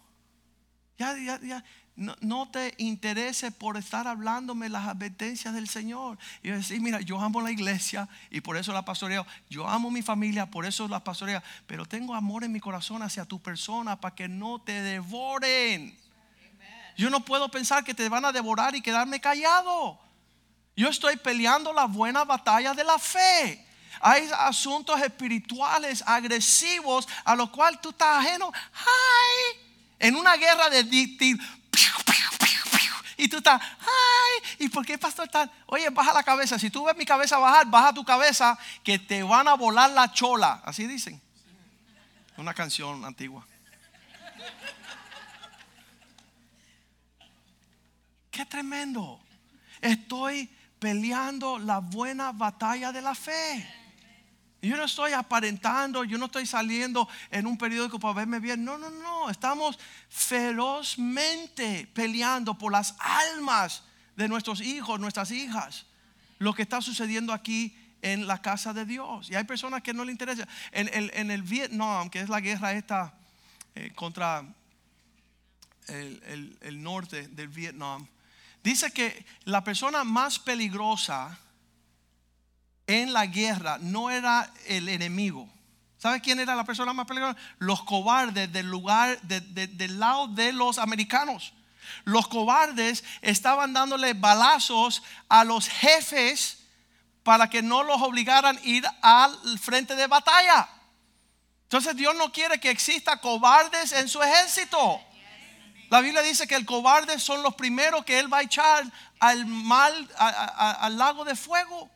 Ya, 0.98 1.16
ya, 1.18 1.39
ya. 1.39 1.63
No, 1.98 2.48
te 2.51 2.75
interese 2.77 3.51
por 3.51 3.75
estar 3.75 4.08
hablándome 4.08 4.70
las 4.70 4.88
advertencias 4.88 5.56
del 5.56 5.68
Señor. 5.68 6.20
Y 6.44 6.50
decir, 6.50 6.80
mira, 6.80 7.01
yo 7.01 7.20
amo 7.20 7.42
la 7.42 7.50
iglesia 7.50 8.08
y 8.30 8.42
por 8.42 8.56
eso 8.56 8.72
la 8.72 8.86
pastoreo. 8.86 9.25
Yo 9.50 9.68
amo 9.68 9.89
mi 9.89 10.04
familia, 10.04 10.46
por 10.46 10.68
eso 10.68 10.88
la 10.88 11.04
pastoreo. 11.04 11.42
Pero 11.66 11.88
tengo 11.88 12.13
amor 12.13 12.44
en 12.44 12.51
mi 12.51 12.60
corazón 12.60 13.01
hacia 13.01 13.25
tu 13.25 13.42
persona 13.42 14.00
para 14.00 14.13
que 14.13 14.27
no 14.27 14.62
te 14.62 14.80
devoren. 14.84 15.98
Yo 16.98 17.10
no 17.10 17.25
puedo 17.25 17.50
pensar 17.50 17.84
que 17.84 17.96
te 17.96 18.08
van 18.10 18.25
a 18.25 18.32
devorar 18.32 18.75
y 18.75 18.82
quedarme 18.82 19.20
callado. 19.20 20.00
Yo 20.75 20.89
estoy 20.89 21.18
peleando 21.18 21.74
la 21.74 21.86
buena 21.86 22.24
batalla 22.25 22.75
de 22.75 22.84
la 22.84 23.00
fe. 23.00 23.66
Hay 24.01 24.30
asuntos 24.38 25.01
espirituales 25.01 26.04
agresivos 26.06 27.08
a 27.25 27.36
los 27.36 27.50
cuales 27.50 27.82
tú 27.82 27.89
estás 27.89 28.24
ajeno. 28.24 28.51
¡Ay! 28.54 29.62
En 29.98 30.16
una 30.16 30.36
guerra 30.36 30.70
de 30.70 30.84
y 33.17 33.27
tú 33.27 33.38
estás, 33.38 33.60
ay, 33.62 34.55
¿y 34.60 34.69
por 34.69 34.86
qué 34.86 34.98
pastor 34.98 35.25
está? 35.25 35.50
Oye, 35.65 35.89
baja 35.89 36.13
la 36.13 36.24
cabeza. 36.24 36.60
Si 36.60 36.69
tú 36.69 36.86
ves 36.86 36.96
mi 36.96 37.05
cabeza 37.05 37.39
bajar, 37.39 37.65
baja 37.65 37.91
tu 37.91 38.05
cabeza, 38.05 38.57
que 38.84 39.00
te 39.00 39.24
van 39.24 39.48
a 39.48 39.55
volar 39.55 39.89
la 39.89 40.12
chola. 40.12 40.62
Así 40.63 40.86
dicen. 40.86 41.19
Una 42.38 42.53
canción 42.53 43.03
antigua. 43.03 43.46
Qué 48.29 48.46
tremendo. 48.46 49.19
Estoy 49.81 50.48
peleando 50.77 51.57
la 51.57 51.79
buena 51.79 52.31
batalla 52.31 52.91
de 52.91 53.01
la 53.01 53.15
fe. 53.15 53.67
Yo 54.62 54.76
no 54.76 54.86
estoy 54.86 55.14
aparentando, 55.14 56.04
yo 56.04 56.18
no 56.18 56.26
estoy 56.26 56.46
saliendo 56.46 57.08
en 57.30 57.46
un 57.46 57.58
periódico 57.58 58.00
para 58.00 58.16
verme 58.16 58.40
bien. 58.40 58.66
No, 58.66 58.78
no, 58.78 58.90
no. 58.90 59.30
Estamos 59.30 59.78
ferozmente 60.10 61.88
peleando 61.94 62.58
por 62.58 62.72
las 62.72 62.96
almas 63.00 63.84
de 64.16 64.28
nuestros 64.28 64.62
hijos, 64.62 65.00
nuestras 65.00 65.30
hijas. 65.30 65.86
Lo 66.40 66.54
que 66.54 66.64
está 66.64 66.82
sucediendo 66.82 67.34
aquí 67.34 67.78
en 68.02 68.26
la 68.26 68.42
casa 68.42 68.74
de 68.74 68.86
Dios. 68.86 69.30
Y 69.30 69.36
hay 69.36 69.44
personas 69.44 69.84
que 69.84 69.94
no 69.94 70.04
le 70.04 70.12
interesa. 70.12 70.48
En, 70.72 71.32
el 71.32 71.44
Vietnam, 71.44 72.10
que 72.10 72.22
es 72.22 72.30
la 72.30 72.42
guerra 72.42 72.74
esta 72.74 73.14
eh, 73.76 73.92
contra 73.94 74.44
el, 75.88 76.58
el 76.62 76.82
norte 76.82 77.28
del 77.28 77.48
Vietnam, 77.48 78.08
dice 78.64 78.92
que 78.92 79.24
la 79.46 79.64
persona 79.64 80.04
más 80.04 80.40
peligrosa 80.40 81.38
en 82.88 83.13
la 83.13 83.25
guerra 83.25 83.77
no 83.79 84.10
era 84.10 84.51
el 84.65 84.89
enemigo. 84.89 85.48
¿Sabe 85.98 86.22
quién 86.22 86.39
era 86.39 86.56
la 86.56 86.63
persona 86.63 86.94
más 86.94 87.06
peligrosa? 87.06 87.38
Los 87.60 87.84
cobardes 87.84 88.51
del 88.51 88.67
lugar, 88.67 89.20
del 89.22 90.00
lado 90.00 90.27
de 90.27 90.53
los 90.53 90.77
americanos. 90.77 91.53
Los 92.03 92.27
cobardes 92.27 93.03
estaban 93.22 93.74
dándole 93.74 94.13
balazos 94.13 95.03
a 95.29 95.44
los 95.44 95.67
jefes 95.67 96.60
para 97.24 97.50
que 97.50 97.62
no 97.62 97.84
los 97.84 98.01
obligaran 98.01 98.58
a 98.58 98.62
ir 98.63 98.86
al 99.01 99.60
frente 99.60 99.96
de 99.96 100.08
batalla. 100.08 100.70
Entonces 101.63 101.96
Dios 101.96 102.15
no 102.15 102.32
quiere 102.32 102.60
que 102.60 102.70
exista 102.70 103.20
cobardes 103.20 103.91
en 103.91 104.08
su 104.08 104.22
ejército. 104.22 105.01
La 105.89 106.01
Biblia 106.01 106.22
dice 106.22 106.48
que 106.48 106.56
el 106.56 106.65
cobarde 106.65 107.20
son 107.20 107.41
los 107.41 107.56
primeros 107.56 108.06
que 108.06 108.20
Él 108.20 108.32
va 108.32 108.39
a 108.39 108.44
echar 108.44 108.86
al 109.20 109.46
mal, 109.46 110.10
al 110.17 110.98
lago 110.98 111.25
de 111.25 111.36
fuego. 111.36 111.89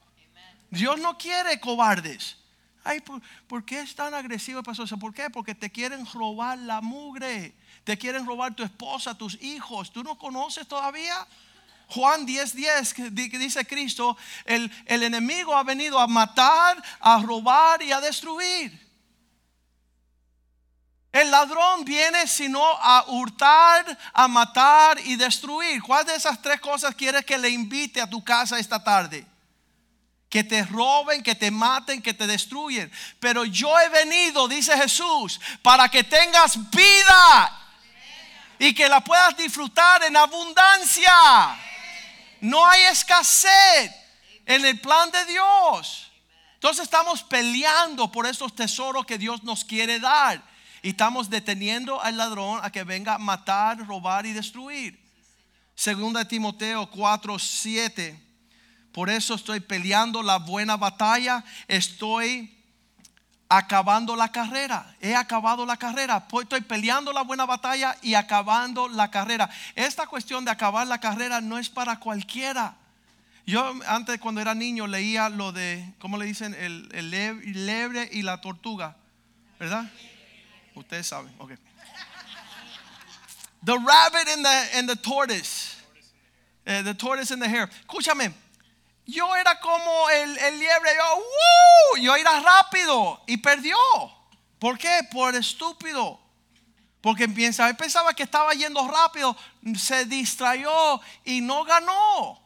Dios 0.71 0.99
no 0.99 1.17
quiere 1.17 1.59
cobardes. 1.59 2.37
Ay, 2.83 3.01
¿por, 3.47 3.63
qué 3.63 3.81
es 3.81 3.93
tan 3.93 4.13
agresivo, 4.13 4.63
pastor? 4.63 4.87
¿Por 4.97 5.13
qué? 5.13 5.29
Porque 5.29 5.53
te 5.53 5.69
quieren 5.69 6.07
robar 6.11 6.57
la 6.57 6.81
mugre. 6.81 7.53
Te 7.83 7.97
quieren 7.97 8.25
robar 8.25 8.55
tu 8.55 8.63
esposa, 8.63 9.13
tus 9.13 9.39
hijos. 9.41 9.91
¿Tú 9.91 10.01
no 10.01 10.17
conoces 10.17 10.67
todavía? 10.67 11.27
Juan 11.87 12.25
10:10 12.25 13.09
10, 13.11 13.31
dice 13.39 13.65
Cristo, 13.67 14.17
el, 14.45 14.71
el 14.85 15.03
enemigo 15.03 15.55
ha 15.55 15.63
venido 15.63 15.99
a 15.99 16.07
matar, 16.07 16.81
a 17.01 17.21
robar 17.21 17.81
y 17.83 17.91
a 17.91 17.99
destruir. 17.99 18.89
El 21.11 21.29
ladrón 21.29 21.83
viene 21.83 22.25
sino 22.27 22.63
a 22.63 23.03
hurtar, 23.09 23.97
a 24.13 24.27
matar 24.29 24.97
y 25.03 25.17
destruir. 25.17 25.83
¿Cuál 25.83 26.05
de 26.05 26.15
esas 26.15 26.41
tres 26.41 26.61
cosas 26.61 26.95
quieres 26.95 27.25
que 27.25 27.37
le 27.37 27.49
invite 27.49 27.99
a 27.99 28.09
tu 28.09 28.23
casa 28.23 28.57
esta 28.57 28.81
tarde? 28.81 29.27
Que 30.31 30.45
te 30.45 30.63
roben, 30.63 31.21
que 31.21 31.35
te 31.35 31.51
maten, 31.51 32.01
que 32.01 32.13
te 32.13 32.25
destruyen. 32.25 32.89
Pero 33.19 33.43
yo 33.43 33.77
he 33.77 33.89
venido, 33.89 34.47
dice 34.47 34.75
Jesús, 34.77 35.41
para 35.61 35.89
que 35.89 36.05
tengas 36.05 36.57
vida 36.71 37.59
y 38.57 38.73
que 38.73 38.87
la 38.87 39.01
puedas 39.01 39.35
disfrutar 39.35 40.01
en 40.03 40.15
abundancia. 40.15 41.13
No 42.39 42.65
hay 42.65 42.83
escasez 42.83 43.91
en 44.45 44.65
el 44.65 44.79
plan 44.79 45.11
de 45.11 45.25
Dios. 45.25 46.09
Entonces 46.53 46.83
estamos 46.83 47.23
peleando 47.23 48.09
por 48.09 48.25
esos 48.25 48.55
tesoros 48.55 49.05
que 49.05 49.17
Dios 49.17 49.43
nos 49.43 49.65
quiere 49.65 49.99
dar. 49.99 50.41
Y 50.81 50.91
estamos 50.91 51.29
deteniendo 51.29 52.01
al 52.01 52.15
ladrón 52.15 52.61
a 52.63 52.71
que 52.71 52.85
venga 52.85 53.15
a 53.15 53.17
matar, 53.17 53.85
robar 53.85 54.25
y 54.25 54.31
destruir. 54.31 54.97
Segunda 55.75 56.25
Timoteo 56.25 56.89
4, 56.89 57.37
7 57.37 58.30
por 58.91 59.09
eso 59.09 59.35
estoy 59.35 59.59
peleando 59.61 60.21
la 60.21 60.37
buena 60.37 60.75
batalla. 60.75 61.43
Estoy 61.67 62.57
acabando 63.47 64.15
la 64.15 64.31
carrera. 64.31 64.95
He 64.99 65.15
acabado 65.15 65.65
la 65.65 65.77
carrera. 65.77 66.27
Estoy 66.41 66.61
peleando 66.61 67.13
la 67.13 67.21
buena 67.21 67.45
batalla 67.45 67.97
y 68.01 68.15
acabando 68.15 68.89
la 68.89 69.09
carrera. 69.09 69.49
Esta 69.75 70.07
cuestión 70.07 70.43
de 70.43 70.51
acabar 70.51 70.87
la 70.87 70.99
carrera 70.99 71.39
no 71.39 71.57
es 71.57 71.69
para 71.69 71.99
cualquiera. 71.99 72.75
Yo 73.45 73.73
antes 73.87 74.19
cuando 74.19 74.41
era 74.41 74.53
niño 74.53 74.87
leía 74.87 75.29
lo 75.29 75.51
de, 75.51 75.93
¿cómo 75.99 76.17
le 76.17 76.25
dicen? 76.25 76.53
El, 76.53 76.89
el 76.93 77.65
lebre 77.65 78.09
y 78.11 78.21
la 78.23 78.41
tortuga. 78.41 78.97
¿Verdad? 79.57 79.89
Ustedes 80.75 81.07
saben. 81.07 81.33
Ok. 81.37 81.51
The 83.63 83.77
rabbit 83.77 84.27
and 84.33 84.43
the, 84.43 84.77
and 84.77 84.89
the 84.89 84.95
tortoise. 84.95 85.77
Uh, 86.65 86.83
the 86.83 86.93
tortoise 86.93 87.31
and 87.31 87.41
the 87.41 87.47
hare. 87.47 87.69
Escúchame 87.87 88.33
yo 89.11 89.35
era 89.35 89.59
como 89.59 90.09
el, 90.09 90.33
liebre, 90.59 90.91
yo, 90.95 92.01
yo 92.01 92.15
era 92.15 92.39
rápido 92.39 93.21
y 93.27 93.37
perdió. 93.37 93.77
¿Por 94.57 94.77
qué? 94.77 95.01
Por 95.11 95.35
estúpido. 95.35 96.19
Porque 97.01 97.27
piensa, 97.27 97.67
él 97.67 97.75
pensaba 97.75 98.13
que 98.13 98.23
estaba 98.23 98.53
yendo 98.53 98.87
rápido, 98.87 99.35
se 99.77 100.05
distrayó 100.05 101.01
y 101.25 101.41
no 101.41 101.63
ganó. 101.63 102.39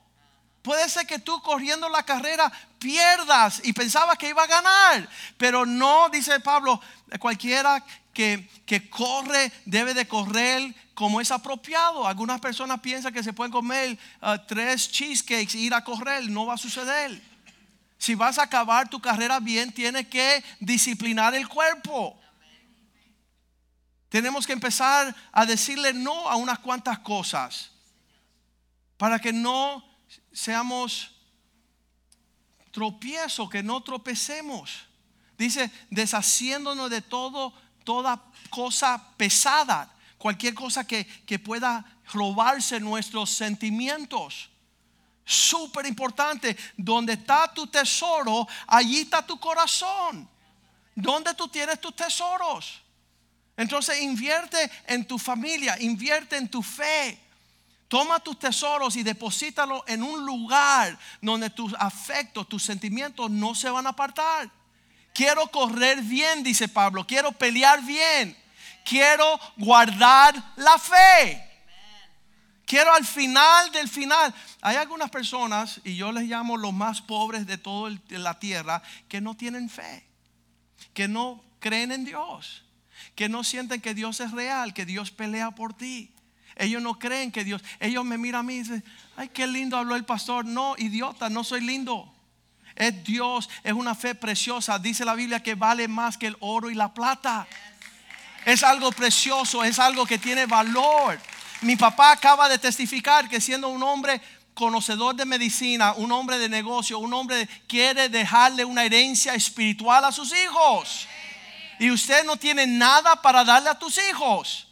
Puede 0.62 0.90
ser 0.90 1.06
que 1.06 1.20
tú 1.20 1.42
corriendo 1.42 1.90
la 1.90 2.04
carrera 2.04 2.52
pierdas 2.80 3.62
y 3.64 3.74
pensabas 3.74 4.18
que 4.18 4.30
iba 4.30 4.44
a 4.44 4.48
ganar, 4.48 5.10
pero 5.38 5.66
no, 5.66 6.10
dice 6.10 6.40
Pablo, 6.40 6.82
cualquiera 7.20 7.86
que, 8.14 8.50
que 8.66 8.90
corre 8.90 9.52
debe 9.66 9.94
de 9.94 10.08
correr 10.08 10.74
como 10.96 11.22
es 11.22 11.30
apropiado. 11.30 12.08
Algunas 12.08 12.40
personas 12.40 12.80
piensan 12.80 13.14
que 13.14 13.22
se 13.22 13.34
pueden 13.34 13.52
comer 13.52 14.00
uh, 14.22 14.38
tres 14.48 14.90
cheesecakes 14.90 15.54
e 15.54 15.60
ir 15.60 15.74
a 15.74 15.84
correr, 15.84 16.28
no 16.30 16.48
va 16.48 16.56
a 16.56 16.58
suceder. 16.58 17.22
Si 17.98 18.16
vas 18.16 18.40
a 18.40 18.44
acabar 18.44 18.90
tu 18.90 19.00
carrera 19.00 19.40
bien, 19.40 19.72
tienes 19.72 20.08
que 20.08 20.44
disciplinar 20.60 21.36
el 21.36 21.48
cuerpo. 21.48 22.20
Tenemos 24.10 24.48
que 24.48 24.54
empezar 24.54 25.14
a 25.32 25.46
decirle 25.46 25.94
no 25.94 26.30
a 26.30 26.36
unas 26.38 26.60
cuantas 26.60 27.00
cosas 27.00 27.72
para 28.98 29.20
que 29.20 29.34
no 29.34 29.84
seamos 30.32 31.12
tropiezos, 32.72 33.50
que 33.50 33.62
no 33.62 33.82
tropecemos. 33.82 34.86
Dice, 35.38 35.70
deshaciéndonos 35.90 36.90
de 36.90 37.02
todo, 37.02 37.54
toda 37.84 38.22
cosa 38.50 39.02
pesada, 39.18 39.95
cualquier 40.18 40.54
cosa 40.54 40.86
que, 40.86 41.06
que 41.26 41.40
pueda 41.40 41.86
robarse 42.14 42.80
nuestros 42.80 43.30
sentimientos. 43.32 44.50
Súper 45.26 45.86
importante, 45.86 46.56
donde 46.78 47.14
está 47.14 47.52
tu 47.54 47.68
tesoro, 47.68 48.48
allí 48.68 49.02
está 49.02 49.26
tu 49.26 49.40
corazón. 49.40 50.30
¿Dónde 50.94 51.34
tú 51.34 51.48
tienes 51.48 51.82
tus 51.82 51.96
tesoros? 51.96 52.82
Entonces 53.58 54.02
invierte 54.02 54.70
en 54.88 55.06
tu 55.06 55.18
familia, 55.18 55.78
invierte 55.80 56.38
en 56.38 56.48
tu 56.48 56.62
fe. 56.62 57.20
Toma 57.88 58.20
tus 58.20 58.38
tesoros 58.40 58.96
y 58.96 59.04
deposítalo 59.04 59.84
en 59.88 60.04
un 60.04 60.26
lugar 60.26 60.98
donde 61.22 61.50
tus 61.50 61.74
afectos, 61.80 62.50
tus 62.50 62.64
sentimientos 62.64 63.30
no 63.30 63.56
se 63.56 63.70
van 63.70 63.86
a 63.88 63.92
apartar. 63.92 64.50
Quiero 65.14 65.48
correr 65.48 66.02
bien, 66.02 66.44
dice 66.44 66.68
Pablo. 66.68 67.06
Quiero 67.08 67.32
pelear 67.32 67.82
bien. 67.84 68.36
Quiero 68.86 69.38
guardar 69.58 70.54
la 70.56 70.78
fe. 70.78 71.42
Quiero 72.66 72.94
al 72.94 73.06
final 73.06 73.72
del 73.74 73.90
final. 73.90 74.34
Hay 74.62 74.78
algunas 74.78 75.10
personas, 75.10 75.82
y 75.84 75.98
yo 75.98 76.14
les 76.14 76.24
llamo 76.24 76.56
los 76.56 76.74
más 76.74 77.02
pobres 77.02 77.46
de 77.46 77.58
toda 77.58 77.92
la 78.10 78.40
tierra, 78.40 78.82
que 79.10 79.20
no 79.20 79.36
tienen 79.36 79.70
fe, 79.70 80.08
que 80.94 81.10
no 81.10 81.44
creen 81.60 81.92
en 81.92 82.06
Dios 82.06 82.66
que 83.16 83.30
no 83.30 83.44
sienten 83.44 83.82
que 83.82 83.94
Dios 83.94 84.20
es 84.20 84.32
real, 84.32 84.74
que 84.74 84.86
Dios 84.86 85.12
pelea 85.12 85.52
por 85.52 85.74
ti. 85.74 86.12
Ellos 86.58 86.82
no 86.82 87.00
creen 87.00 87.32
que 87.32 87.44
Dios, 87.44 87.62
ellos 87.80 88.06
me 88.06 88.18
miran 88.18 88.42
a 88.42 88.44
mí 88.44 88.56
y 88.56 88.60
dicen, 88.60 88.84
ay, 89.18 89.30
qué 89.30 89.48
lindo 89.48 89.78
habló 89.78 89.96
el 89.96 90.06
pastor. 90.06 90.46
No, 90.46 90.76
idiota, 90.78 91.30
no 91.30 91.44
soy 91.44 91.62
lindo. 91.62 92.14
Es 92.76 93.04
Dios, 93.04 93.50
es 93.64 93.74
una 93.74 93.96
fe 93.96 94.16
preciosa. 94.16 94.80
Dice 94.80 95.06
la 95.06 95.16
Biblia 95.16 95.42
que 95.42 95.56
vale 95.56 95.88
más 95.88 96.18
que 96.18 96.28
el 96.28 96.38
oro 96.42 96.70
y 96.70 96.76
la 96.76 96.94
plata. 96.94 97.48
Es 98.46 98.64
algo 98.64 98.92
precioso, 98.92 99.64
es 99.64 99.80
algo 99.80 100.06
que 100.06 100.20
tiene 100.20 100.46
valor. 100.46 101.20
Mi 101.62 101.76
papá 101.76 102.12
acaba 102.12 102.48
de 102.48 102.60
testificar 102.60 103.28
que 103.28 103.42
siendo 103.42 103.70
un 103.70 103.82
hombre 103.82 104.22
conocedor 104.54 105.16
de 105.16 105.26
medicina, 105.26 105.94
un 105.94 106.12
hombre 106.12 106.38
de 106.38 106.48
negocio, 106.48 107.00
un 107.00 107.14
hombre 107.14 107.48
quiere 107.68 108.08
dejarle 108.08 108.64
una 108.64 108.86
herencia 108.86 109.34
espiritual 109.34 110.06
a 110.06 110.12
sus 110.12 110.34
hijos 110.34 111.08
y 111.80 111.92
usted 111.92 112.24
no 112.24 112.38
tiene 112.38 112.66
nada 112.66 113.22
para 113.22 113.44
darle 113.44 113.70
a 113.70 113.80
tus 113.80 114.00
hijos. 114.10 114.68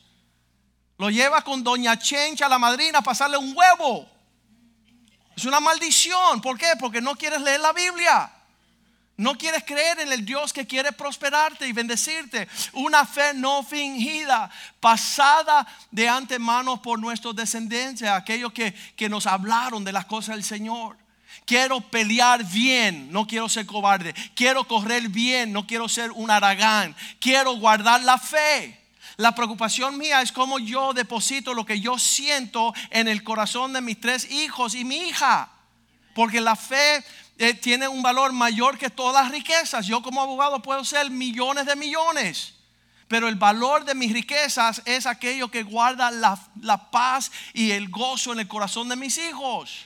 Lo 0.97 1.09
lleva 1.09 1.41
con 1.41 1.63
doña 1.63 1.97
Chencha, 1.97 2.47
la 2.47 2.59
madrina, 2.59 2.99
a 2.99 3.03
pasarle 3.03 3.37
un 3.37 3.53
huevo. 3.55 4.07
Es 5.35 5.45
una 5.45 5.59
maldición. 5.59 6.39
¿Por 6.41 6.57
qué? 6.57 6.73
Porque 6.79 7.01
no 7.01 7.15
quieres 7.15 7.41
leer 7.41 7.59
la 7.59 7.73
Biblia. 7.73 8.31
No 9.15 9.37
quieres 9.37 9.63
creer 9.63 9.99
en 9.99 10.11
el 10.11 10.25
Dios 10.25 10.51
que 10.51 10.65
quiere 10.65 10.91
prosperarte 10.91 11.67
y 11.67 11.73
bendecirte. 11.73 12.47
Una 12.73 13.05
fe 13.05 13.33
no 13.35 13.61
fingida, 13.61 14.49
pasada 14.79 15.67
de 15.91 16.09
antemano 16.09 16.81
por 16.81 16.99
nuestros 16.99 17.35
descendientes, 17.35 18.07
aquellos 18.09 18.51
que, 18.53 18.73
que 18.95 19.09
nos 19.09 19.27
hablaron 19.27 19.83
de 19.83 19.91
las 19.91 20.05
cosas 20.05 20.35
del 20.35 20.43
Señor. 20.43 20.97
Quiero 21.45 21.81
pelear 21.81 22.43
bien, 22.43 23.11
no 23.11 23.27
quiero 23.27 23.49
ser 23.49 23.65
cobarde. 23.65 24.13
Quiero 24.35 24.67
correr 24.67 25.09
bien, 25.09 25.51
no 25.51 25.67
quiero 25.67 25.87
ser 25.89 26.11
un 26.11 26.31
aragán. 26.31 26.95
Quiero 27.19 27.55
guardar 27.57 28.01
la 28.01 28.17
fe. 28.17 28.79
La 29.17 29.35
preocupación 29.35 29.97
mía 29.97 30.21
es 30.21 30.31
cómo 30.31 30.57
yo 30.57 30.93
deposito 30.93 31.53
lo 31.53 31.65
que 31.65 31.79
yo 31.79 31.99
siento 31.99 32.73
en 32.89 33.07
el 33.07 33.23
corazón 33.23 33.73
de 33.73 33.81
mis 33.81 33.99
tres 33.99 34.29
hijos 34.31 34.73
y 34.73 34.85
mi 34.85 34.97
hija. 35.09 35.49
Porque 36.15 36.41
la 36.41 36.55
fe 36.55 37.03
eh, 37.37 37.53
tiene 37.53 37.87
un 37.87 38.01
valor 38.01 38.31
mayor 38.31 38.77
que 38.77 38.89
todas 38.89 39.23
las 39.23 39.31
riquezas. 39.31 39.85
Yo 39.87 40.01
como 40.01 40.21
abogado 40.21 40.61
puedo 40.61 40.83
ser 40.83 41.09
millones 41.09 41.65
de 41.65 41.75
millones. 41.75 42.53
Pero 43.07 43.27
el 43.27 43.35
valor 43.35 43.85
de 43.85 43.95
mis 43.95 44.13
riquezas 44.13 44.81
es 44.85 45.05
aquello 45.05 45.51
que 45.51 45.63
guarda 45.63 46.09
la, 46.09 46.39
la 46.61 46.89
paz 46.89 47.31
y 47.53 47.71
el 47.71 47.89
gozo 47.89 48.33
en 48.33 48.39
el 48.39 48.47
corazón 48.47 48.89
de 48.89 48.95
mis 48.95 49.17
hijos. 49.17 49.85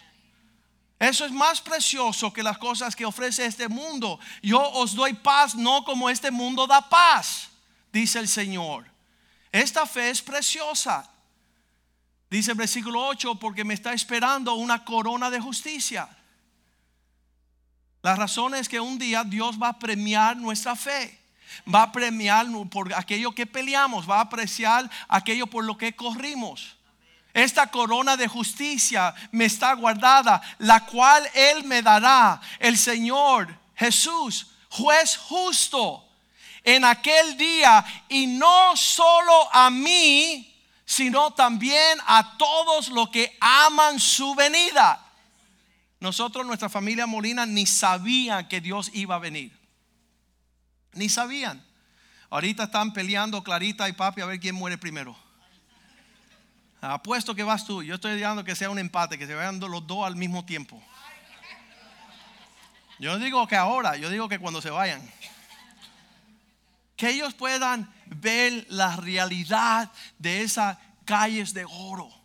Eso 0.99 1.25
es 1.25 1.31
más 1.31 1.61
precioso 1.61 2.33
que 2.33 2.41
las 2.41 2.57
cosas 2.57 2.95
que 2.95 3.05
ofrece 3.05 3.45
este 3.45 3.67
mundo. 3.67 4.19
Yo 4.41 4.61
os 4.71 4.95
doy 4.95 5.13
paz 5.13 5.55
no 5.55 5.83
como 5.83 6.09
este 6.09 6.31
mundo 6.31 6.65
da 6.65 6.89
paz, 6.89 7.49
dice 7.91 8.19
el 8.19 8.27
Señor. 8.27 8.85
Esta 9.51 9.85
fe 9.85 10.09
es 10.09 10.21
preciosa. 10.21 11.09
Dice 12.29 12.51
el 12.51 12.57
versículo 12.57 13.05
8, 13.07 13.35
porque 13.35 13.63
me 13.63 13.73
está 13.73 13.93
esperando 13.93 14.55
una 14.55 14.83
corona 14.83 15.29
de 15.29 15.39
justicia. 15.39 16.09
La 18.07 18.15
razón 18.15 18.55
es 18.55 18.69
que 18.69 18.79
un 18.79 18.97
día 18.97 19.25
Dios 19.25 19.61
va 19.61 19.67
a 19.67 19.77
premiar 19.77 20.37
nuestra 20.37 20.77
fe. 20.77 21.19
Va 21.67 21.81
a 21.81 21.91
premiar 21.91 22.47
por 22.71 22.93
aquello 22.93 23.35
que 23.35 23.45
peleamos, 23.45 24.09
va 24.09 24.19
a 24.19 24.21
apreciar 24.21 24.89
aquello 25.09 25.45
por 25.45 25.65
lo 25.65 25.77
que 25.77 25.93
corrimos. 25.93 26.77
Esta 27.33 27.67
corona 27.67 28.15
de 28.15 28.29
justicia 28.29 29.13
me 29.33 29.43
está 29.43 29.73
guardada, 29.73 30.41
la 30.59 30.85
cual 30.85 31.29
Él 31.33 31.65
me 31.65 31.81
dará, 31.81 32.39
el 32.59 32.77
Señor 32.77 33.53
Jesús, 33.75 34.51
juez 34.69 35.17
justo, 35.17 36.07
en 36.63 36.85
aquel 36.85 37.35
día, 37.35 37.83
y 38.07 38.25
no 38.25 38.73
solo 38.77 39.53
a 39.53 39.69
mí, 39.69 40.55
sino 40.85 41.31
también 41.31 41.99
a 42.07 42.37
todos 42.37 42.87
los 42.87 43.09
que 43.09 43.37
aman 43.41 43.99
su 43.99 44.33
venida. 44.33 45.06
Nosotros, 45.99 46.45
nuestra 46.45 46.69
familia 46.69 47.07
Molina, 47.07 47.45
ni 47.45 47.65
sabían 47.65 48.47
que 48.47 48.61
Dios 48.61 48.91
iba 48.93 49.15
a 49.15 49.19
venir. 49.19 49.57
Ni 50.93 51.09
sabían. 51.09 51.65
Ahorita 52.29 52.65
están 52.65 52.93
peleando 52.93 53.43
Clarita 53.43 53.87
y 53.89 53.93
papi 53.93 54.21
a 54.21 54.25
ver 54.25 54.39
quién 54.39 54.55
muere 54.55 54.77
primero. 54.77 55.17
Apuesto 56.81 57.33
que 57.33 57.43
vas 57.43 57.65
tú. 57.65 57.81
Yo 57.81 57.95
estoy 57.95 58.13
diciendo 58.13 58.43
que 58.43 58.55
sea 58.55 58.69
un 58.69 58.79
empate, 58.79 59.17
que 59.17 59.25
se 59.25 59.33
vayan 59.33 59.59
los 59.59 59.87
dos 59.87 60.05
al 60.05 60.15
mismo 60.15 60.45
tiempo. 60.45 60.81
Yo 62.99 63.11
no 63.11 63.23
digo 63.23 63.47
que 63.47 63.55
ahora, 63.55 63.95
yo 63.95 64.09
digo 64.09 64.27
que 64.27 64.39
cuando 64.39 64.61
se 64.61 64.69
vayan. 64.69 65.01
Que 66.95 67.09
ellos 67.09 67.33
puedan 67.33 67.91
ver 68.07 68.65
la 68.69 68.95
realidad 68.95 69.91
de 70.17 70.41
esas 70.41 70.77
calles 71.05 71.53
de 71.53 71.65
oro. 71.65 72.16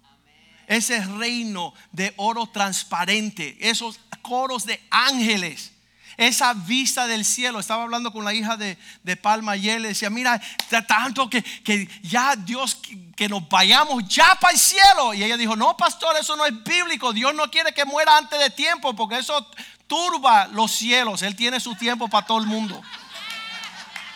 Ese 0.66 1.04
reino 1.04 1.74
de 1.92 2.12
oro 2.16 2.46
transparente. 2.46 3.56
Esos 3.60 3.98
coros 4.22 4.64
de 4.64 4.80
ángeles 4.90 5.72
esa 6.16 6.54
vista 6.54 7.06
del 7.06 7.24
cielo. 7.24 7.60
Estaba 7.60 7.82
hablando 7.82 8.12
con 8.12 8.24
la 8.24 8.34
hija 8.34 8.56
de, 8.56 8.76
Palma 9.16 9.56
y 9.56 9.68
él 9.68 9.82
decía, 9.82 10.10
mira, 10.10 10.40
tanto 10.86 11.28
que, 11.28 11.42
que 11.42 11.88
ya 12.02 12.34
Dios, 12.36 12.78
que, 13.16 13.28
nos 13.28 13.48
vayamos 13.48 14.04
ya 14.08 14.34
para 14.40 14.52
el 14.52 14.58
cielo. 14.58 15.14
Y 15.14 15.22
ella 15.22 15.36
dijo, 15.36 15.56
no, 15.56 15.76
pastor, 15.76 16.16
eso 16.16 16.36
no 16.36 16.46
es 16.46 16.64
bíblico. 16.64 17.12
Dios 17.12 17.34
no 17.34 17.50
quiere 17.50 17.72
que 17.72 17.84
muera 17.84 18.16
antes 18.16 18.38
de 18.38 18.50
tiempo 18.50 18.94
porque 18.94 19.18
eso 19.18 19.46
turba 19.86 20.48
los 20.48 20.72
cielos. 20.72 21.22
Él 21.22 21.36
tiene 21.36 21.60
su 21.60 21.74
tiempo 21.76 22.08
para 22.08 22.26
todo 22.26 22.38
el 22.38 22.46
mundo. 22.46 22.80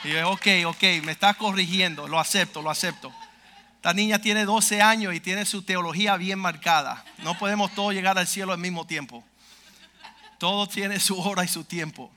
Y 0.04 0.12
yo, 0.12 0.30
ok, 0.30 0.46
ok, 0.66 0.82
me 1.02 1.12
está 1.12 1.34
corrigiendo, 1.34 2.06
lo 2.08 2.18
acepto, 2.18 2.62
lo 2.62 2.70
acepto. 2.70 3.12
Esta 3.86 3.94
niña 3.94 4.18
tiene 4.18 4.44
12 4.44 4.82
años 4.82 5.14
y 5.14 5.20
tiene 5.20 5.44
su 5.46 5.62
teología 5.62 6.16
bien 6.16 6.40
marcada. 6.40 7.04
No 7.18 7.38
podemos 7.38 7.72
todos 7.72 7.94
llegar 7.94 8.18
al 8.18 8.26
cielo 8.26 8.52
al 8.52 8.58
mismo 8.58 8.84
tiempo. 8.84 9.22
Todo 10.38 10.66
tiene 10.66 10.98
su 10.98 11.16
hora 11.20 11.44
y 11.44 11.46
su 11.46 11.62
tiempo. 11.62 12.10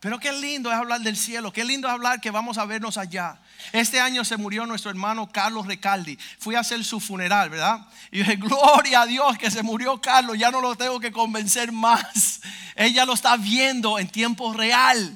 Pero 0.00 0.18
qué 0.18 0.32
lindo 0.32 0.72
es 0.72 0.78
hablar 0.78 1.02
del 1.02 1.18
cielo, 1.18 1.52
qué 1.52 1.66
lindo 1.66 1.86
es 1.86 1.92
hablar 1.92 2.22
que 2.22 2.30
vamos 2.30 2.56
a 2.56 2.64
vernos 2.64 2.96
allá. 2.96 3.38
Este 3.72 4.00
año 4.00 4.24
se 4.24 4.38
murió 4.38 4.64
nuestro 4.64 4.90
hermano 4.90 5.30
Carlos 5.30 5.66
Recaldi. 5.66 6.18
Fui 6.38 6.54
a 6.54 6.60
hacer 6.60 6.82
su 6.82 6.98
funeral, 6.98 7.50
¿verdad? 7.50 7.86
Y 8.10 8.20
dije, 8.20 8.36
gloria 8.36 9.02
a 9.02 9.06
Dios 9.06 9.36
que 9.36 9.50
se 9.50 9.62
murió 9.62 10.00
Carlos, 10.00 10.38
ya 10.38 10.50
no 10.50 10.62
lo 10.62 10.76
tengo 10.76 10.98
que 10.98 11.12
convencer 11.12 11.72
más. 11.72 12.40
Ella 12.74 13.04
lo 13.04 13.12
está 13.12 13.36
viendo 13.36 13.98
en 13.98 14.08
tiempo 14.08 14.54
real. 14.54 15.14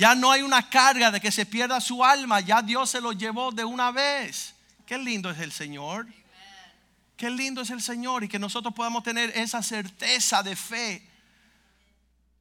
Ya 0.00 0.14
no 0.14 0.30
hay 0.30 0.40
una 0.40 0.66
carga 0.66 1.10
de 1.10 1.20
que 1.20 1.30
se 1.30 1.44
pierda 1.44 1.78
su 1.78 2.02
alma. 2.02 2.40
Ya 2.40 2.62
Dios 2.62 2.88
se 2.88 3.02
lo 3.02 3.12
llevó 3.12 3.52
de 3.52 3.66
una 3.66 3.90
vez. 3.90 4.54
Qué 4.86 4.96
lindo 4.96 5.28
es 5.28 5.38
el 5.40 5.52
Señor. 5.52 6.06
Qué 7.18 7.28
lindo 7.28 7.60
es 7.60 7.68
el 7.68 7.82
Señor 7.82 8.24
y 8.24 8.28
que 8.28 8.38
nosotros 8.38 8.72
podamos 8.72 9.02
tener 9.02 9.28
esa 9.36 9.62
certeza 9.62 10.42
de 10.42 10.56
fe. 10.56 11.06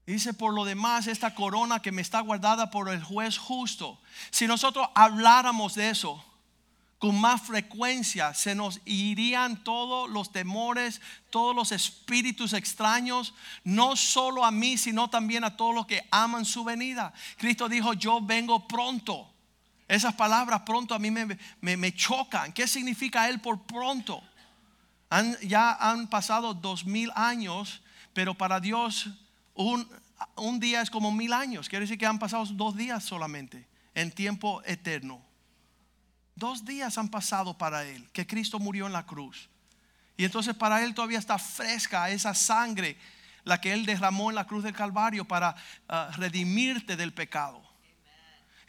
Dice, 0.06 0.34
por 0.34 0.54
lo 0.54 0.63
demás, 0.63 1.08
esta 1.08 1.36
corona 1.36 1.82
que 1.82 1.91
me 1.91 2.02
está 2.02 2.22
guardada 2.22 2.72
por 2.72 2.88
el 2.88 3.04
juez 3.04 3.38
justo. 3.38 4.00
Si 4.32 4.48
nosotros 4.48 4.88
habláramos 4.95 5.76
de 5.76 5.89
eso, 5.89 6.24
con 6.99 7.19
más 7.19 7.41
frecuencia 7.41 8.33
se 8.33 8.53
nos 8.53 8.81
irían 8.83 9.63
todos 9.63 10.09
los 10.09 10.33
temores, 10.33 10.99
todos 11.29 11.55
los 11.55 11.71
espíritus 11.71 12.51
extraños, 12.51 13.33
no 13.63 13.95
solo 13.95 14.43
a 14.43 14.51
mí, 14.51 14.77
sino 14.77 15.09
también 15.09 15.45
a 15.45 15.55
todos 15.55 15.73
los 15.73 15.88
que 15.88 16.05
aman 16.12 16.43
su 16.43 16.65
venida. 16.65 17.13
Cristo 17.38 17.69
dijo, 17.69 17.93
yo 17.93 18.19
vengo 18.21 18.67
pronto. 18.67 19.33
Esas 19.88 20.13
palabras 20.13 20.62
pronto 20.65 20.93
a 20.93 20.99
mí 20.99 21.09
me, 21.09 21.95
chocan. 21.95 22.51
¿Qué 22.51 22.67
significa 22.67 23.29
Él 23.29 23.39
por 23.39 23.62
pronto? 23.63 24.21
ya 25.41 25.71
han 25.71 26.07
pasado 26.07 26.53
dos 26.53 26.85
mil 26.85 27.12
años, 27.15 27.81
pero 28.13 28.35
para 28.35 28.59
Dios 28.59 29.09
un, 29.55 29.89
un 30.35 30.59
día 30.59 30.81
es 30.81 30.91
como 30.91 31.12
mil 31.12 31.33
años. 31.33 31.69
Quiere 31.69 31.85
decir 31.85 31.97
que 31.97 32.05
han 32.05 32.19
pasado 32.19 32.45
dos 32.45 32.75
días 32.75 33.03
solamente 33.05 33.65
en 33.95 34.12
tiempo 34.12 34.62
eterno. 34.65 35.29
Dos 36.39 36.63
días 36.63 36.97
han 36.97 37.10
pasado 37.10 37.58
para 37.58 37.84
él, 37.84 38.10
que 38.13 38.25
Cristo 38.25 38.60
murió 38.60 38.88
en 38.88 38.93
la 38.93 39.06
cruz. 39.06 39.49
Y 40.15 40.23
entonces 40.23 40.56
para 40.56 40.82
él 40.82 40.93
todavía 40.93 41.19
está 41.19 41.38
fresca 41.38 42.10
esa 42.10 42.34
sangre, 42.34 42.97
la 43.43 43.60
que 43.60 43.73
él 43.73 43.86
derramó 43.86 44.32
en 44.32 44.36
la 44.36 44.47
cruz 44.47 44.63
del 44.63 44.73
Calvario 44.73 45.25
para 45.25 45.54
ah, 45.89 46.10
redimirte 46.15 46.95
del 46.95 47.12
pecado. 47.12 47.62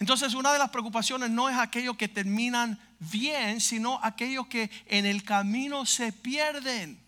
Entonces 0.00 0.34
una 0.34 0.52
de 0.52 0.58
las 0.58 0.70
preocupaciones 0.70 1.30
no 1.30 1.48
es 1.48 1.56
aquellos 1.56 1.96
que 1.96 2.08
terminan 2.08 2.76
bien, 2.98 3.60
sino 3.60 4.00
aquellos 4.02 4.48
que 4.48 4.68
en 4.86 5.06
el 5.06 5.22
camino 5.22 5.86
se 5.86 6.12
pierden. 6.12 6.98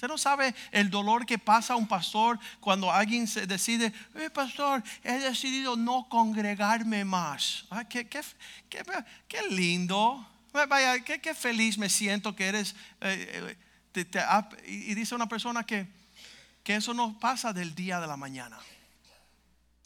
Usted 0.00 0.08
no 0.08 0.16
sabe 0.16 0.54
el 0.72 0.88
dolor 0.88 1.26
que 1.26 1.38
pasa 1.38 1.76
un 1.76 1.86
pastor 1.86 2.38
cuando 2.58 2.90
alguien 2.90 3.28
se 3.28 3.46
decide, 3.46 3.92
eh, 4.14 4.30
pastor, 4.30 4.82
he 5.04 5.18
decidido 5.18 5.76
no 5.76 6.08
congregarme 6.08 7.04
más. 7.04 7.66
qué, 7.90 8.06
lindo. 9.50 10.26
Vaya, 10.54 11.00
qué, 11.00 11.34
feliz 11.34 11.76
me 11.76 11.90
siento 11.90 12.34
que 12.34 12.46
eres. 12.46 12.74
Eh, 13.02 13.56
eh, 13.94 14.66
y 14.66 14.94
dice 14.94 15.14
una 15.14 15.28
persona 15.28 15.64
que, 15.64 15.86
que 16.64 16.76
eso 16.76 16.94
no 16.94 17.18
pasa 17.18 17.52
del 17.52 17.74
día 17.74 18.00
de 18.00 18.06
la 18.06 18.16
mañana. 18.16 18.58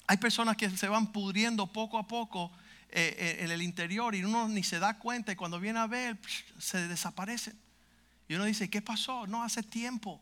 Hay 0.06 0.18
personas 0.18 0.56
que 0.56 0.70
se 0.70 0.86
van 0.86 1.10
pudriendo 1.10 1.66
poco 1.66 1.98
a 1.98 2.06
poco 2.06 2.52
en 2.88 3.50
el 3.50 3.62
interior 3.62 4.14
y 4.14 4.22
uno 4.22 4.46
ni 4.46 4.62
se 4.62 4.78
da 4.78 4.96
cuenta 4.96 5.32
y 5.32 5.34
cuando 5.34 5.58
viene 5.58 5.80
a 5.80 5.88
ver 5.88 6.16
se 6.56 6.86
desaparecen. 6.86 7.63
Y 8.34 8.36
uno 8.36 8.46
dice, 8.46 8.68
¿qué 8.68 8.82
pasó? 8.82 9.28
No, 9.28 9.44
hace 9.44 9.62
tiempo 9.62 10.20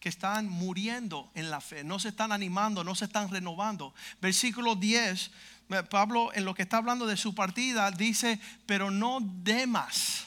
que 0.00 0.08
están 0.08 0.48
muriendo 0.48 1.30
en 1.36 1.52
la 1.52 1.60
fe, 1.60 1.84
no 1.84 2.00
se 2.00 2.08
están 2.08 2.32
animando, 2.32 2.82
no 2.82 2.96
se 2.96 3.04
están 3.04 3.30
renovando. 3.30 3.94
Versículo 4.20 4.74
10, 4.74 5.30
eh, 5.68 5.82
Pablo 5.88 6.32
en 6.34 6.46
lo 6.46 6.52
que 6.52 6.62
está 6.62 6.78
hablando 6.78 7.06
de 7.06 7.16
su 7.16 7.32
partida 7.32 7.92
dice, 7.92 8.40
pero 8.66 8.90
no 8.90 9.20
Demas. 9.20 10.24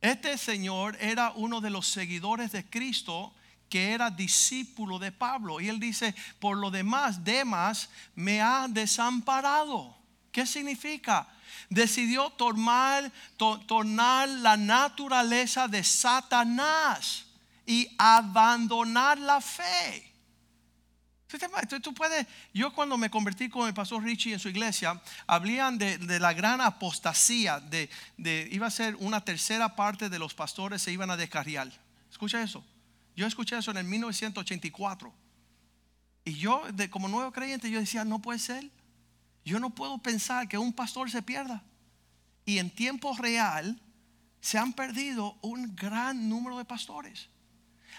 Este 0.00 0.38
señor 0.38 0.96
era 1.00 1.32
uno 1.32 1.60
de 1.60 1.70
los 1.70 1.88
seguidores 1.88 2.52
de 2.52 2.64
Cristo 2.64 3.34
que 3.68 3.90
era 3.90 4.12
discípulo 4.12 5.00
de 5.00 5.10
Pablo. 5.10 5.60
Y 5.60 5.68
él 5.68 5.80
dice, 5.80 6.14
por 6.38 6.56
lo 6.56 6.70
demás, 6.70 7.24
Demas 7.24 7.90
me 8.14 8.40
ha 8.40 8.68
desamparado. 8.68 9.96
¿Qué 10.30 10.46
significa? 10.46 11.26
Decidió 11.68 12.30
tomar, 12.30 13.10
tornar 13.36 14.28
la 14.28 14.56
naturaleza 14.56 15.68
de 15.68 15.84
Satanás 15.84 17.26
y 17.66 17.88
abandonar 17.98 19.18
la 19.18 19.40
fe. 19.40 20.10
Tú 21.82 21.94
puedes, 21.94 22.26
yo 22.52 22.72
cuando 22.72 22.96
me 22.96 23.10
convertí 23.10 23.48
con 23.48 23.68
el 23.68 23.74
pastor 23.74 24.02
Richie 24.02 24.32
en 24.32 24.40
su 24.40 24.48
iglesia, 24.48 25.00
hablaban 25.26 25.78
de, 25.78 26.18
la 26.18 26.32
gran 26.32 26.60
apostasía, 26.60 27.60
de, 27.60 27.88
iba 28.50 28.66
a 28.66 28.70
ser 28.70 28.96
una 28.96 29.24
tercera 29.24 29.76
parte 29.76 30.08
de 30.08 30.18
los 30.18 30.34
pastores 30.34 30.82
se 30.82 30.92
iban 30.92 31.10
a 31.10 31.16
descarriar. 31.16 31.70
Escucha 32.10 32.42
eso. 32.42 32.64
Yo 33.14 33.26
escuché 33.26 33.56
eso 33.56 33.70
en 33.70 33.76
el 33.76 33.84
1984. 33.84 35.12
Y 36.24 36.34
yo, 36.34 36.64
de, 36.72 36.90
como 36.90 37.08
nuevo 37.08 37.30
creyente, 37.32 37.70
yo 37.70 37.78
decía, 37.78 38.04
no 38.04 38.20
puede 38.20 38.38
ser. 38.40 38.68
Yo 39.44 39.58
no 39.58 39.70
puedo 39.70 39.98
pensar 39.98 40.48
que 40.48 40.58
un 40.58 40.72
pastor 40.72 41.10
se 41.10 41.22
pierda. 41.22 41.62
Y 42.44 42.58
en 42.58 42.70
tiempo 42.70 43.16
real 43.16 43.80
se 44.40 44.58
han 44.58 44.72
perdido 44.72 45.36
un 45.42 45.74
gran 45.74 46.28
número 46.28 46.58
de 46.58 46.64
pastores. 46.64 47.28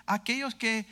Aquellos 0.06 0.56
que 0.56 0.86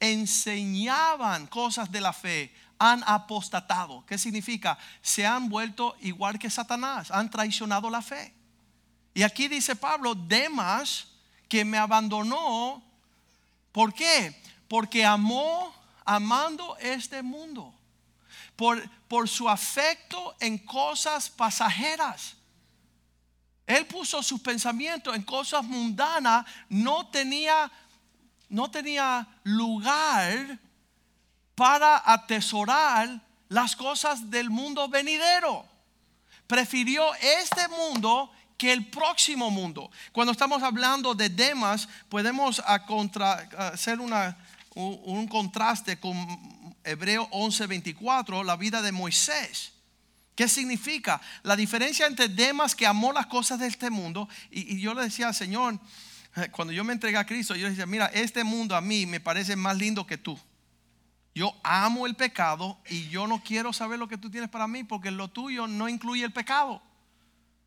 enseñaban 0.00 1.46
cosas 1.46 1.90
de 1.90 2.00
la 2.00 2.12
fe 2.12 2.52
han 2.78 3.02
apostatado. 3.06 4.04
¿Qué 4.06 4.18
significa? 4.18 4.78
Se 5.02 5.26
han 5.26 5.48
vuelto 5.48 5.96
igual 6.00 6.38
que 6.38 6.50
Satanás, 6.50 7.10
han 7.10 7.30
traicionado 7.30 7.90
la 7.90 8.02
fe. 8.02 8.34
Y 9.14 9.22
aquí 9.22 9.48
dice 9.48 9.74
Pablo, 9.74 10.14
Demas, 10.14 11.08
que 11.48 11.64
me 11.64 11.78
abandonó, 11.78 12.82
¿por 13.72 13.92
qué? 13.92 14.40
Porque 14.68 15.04
amó, 15.04 15.72
amando 16.04 16.76
este 16.78 17.22
mundo 17.22 17.77
por, 18.58 19.28
su 19.28 19.48
afecto 19.48 20.34
en 20.40 20.58
cosas 20.58 21.30
pasajeras. 21.30 22.34
Él 23.64 23.86
puso 23.86 24.20
sus 24.20 24.40
pensamientos 24.40 25.14
en 25.14 25.22
cosas 25.22 25.62
mundanas, 25.62 26.44
no 26.68 27.06
tenía, 27.06 27.70
no 28.48 28.68
tenía 28.68 29.28
lugar 29.44 30.58
para 31.54 32.02
atesorar 32.04 33.20
las 33.48 33.76
cosas 33.76 34.28
del 34.28 34.50
mundo 34.50 34.88
venidero. 34.88 35.64
Prefirió 36.48 37.14
este 37.14 37.68
mundo 37.68 38.32
que 38.56 38.72
el 38.72 38.86
próximo 38.86 39.50
mundo. 39.52 39.88
Cuando 40.10 40.32
estamos 40.32 40.64
hablando 40.64 41.14
de 41.14 41.28
Demas, 41.28 41.88
podemos 42.08 42.60
hacer 42.66 44.00
una, 44.00 44.36
un 44.74 45.28
contraste 45.28 46.00
con 46.00 46.57
Hebreo 46.84 47.28
11:24, 47.30 48.44
la 48.44 48.56
vida 48.56 48.82
de 48.82 48.92
Moisés. 48.92 49.72
¿Qué 50.34 50.46
significa? 50.46 51.20
La 51.42 51.56
diferencia 51.56 52.06
entre 52.06 52.28
Demas 52.28 52.76
que 52.76 52.86
amó 52.86 53.12
las 53.12 53.26
cosas 53.26 53.58
de 53.58 53.66
este 53.66 53.90
mundo 53.90 54.28
y, 54.50 54.80
yo 54.80 54.94
le 54.94 55.02
decía 55.02 55.26
al 55.26 55.34
Señor, 55.34 55.80
eh, 56.36 56.48
cuando 56.52 56.72
yo 56.72 56.84
me 56.84 56.92
entregué 56.92 57.16
a 57.16 57.26
Cristo, 57.26 57.56
yo 57.56 57.64
le 57.64 57.70
decía, 57.70 57.86
mira, 57.86 58.06
este 58.06 58.44
mundo 58.44 58.76
a 58.76 58.80
mí 58.80 59.04
me 59.04 59.18
parece 59.18 59.56
más 59.56 59.76
lindo 59.76 60.06
que 60.06 60.16
tú. 60.16 60.38
Yo 61.34 61.52
amo 61.64 62.06
el 62.06 62.14
pecado 62.14 62.78
y 62.88 63.08
yo 63.08 63.26
no 63.26 63.42
quiero 63.42 63.72
saber 63.72 63.98
lo 63.98 64.06
que 64.06 64.16
tú 64.16 64.30
tienes 64.30 64.48
para 64.48 64.68
mí 64.68 64.84
porque 64.84 65.10
lo 65.10 65.28
tuyo 65.28 65.66
no 65.66 65.88
incluye 65.88 66.24
el 66.24 66.32
pecado. 66.32 66.82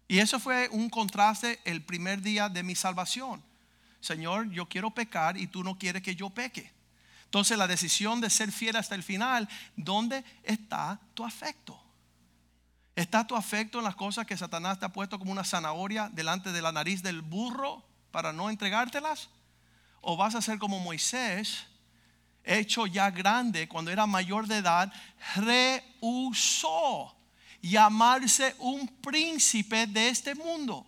Y 0.08 0.20
eso 0.20 0.40
fue 0.40 0.70
un 0.72 0.90
contraste 0.90 1.60
el 1.66 1.82
primer 1.82 2.22
día 2.22 2.50
de 2.50 2.64
mi 2.64 2.76
salvación. 2.76 3.44
Señor, 4.02 4.50
yo 4.50 4.68
quiero 4.68 4.92
pecar 4.92 5.38
y 5.38 5.48
tú 5.48 5.64
no 5.64 5.78
quieres 5.78 6.02
que 6.02 6.16
yo 6.16 6.30
peque. 6.30 6.72
Entonces 7.32 7.58
la 7.58 7.66
decisión 7.66 8.20
de 8.20 8.30
ser 8.30 8.52
fiel 8.52 8.76
hasta 8.76 8.94
el 8.94 9.04
final, 9.04 9.48
¿dónde 9.78 10.26
está 10.44 11.00
tu 11.14 11.24
afecto? 11.24 11.82
¿Está 12.94 13.26
tu 13.26 13.38
afecto 13.38 13.78
en 13.78 13.86
las 13.86 13.96
cosas 13.96 14.28
que 14.28 14.36
Satanás 14.36 14.80
te 14.80 14.86
ha 14.86 14.92
puesto 14.92 15.18
como 15.18 15.32
una 15.32 15.46
zanahoria 15.46 16.10
delante 16.12 16.52
de 16.52 16.62
la 16.62 16.74
nariz 16.74 17.02
del 17.02 17.22
burro 17.22 17.86
para 18.12 18.34
no 18.34 18.50
entregártelas? 18.50 19.30
¿O 20.02 20.18
vas 20.18 20.36
a 20.36 20.42
ser 20.42 20.60
como 20.60 20.82
Moisés, 20.82 21.68
hecho 22.44 22.86
ya 22.86 23.10
grande, 23.10 23.70
cuando 23.70 23.92
era 23.92 24.06
mayor 24.06 24.46
de 24.46 24.58
edad, 24.58 24.92
rehusó 25.38 27.16
llamarse 27.62 28.58
un 28.60 28.90
príncipe 28.90 29.88
de 29.88 30.10
este 30.10 30.36
mundo? 30.36 30.86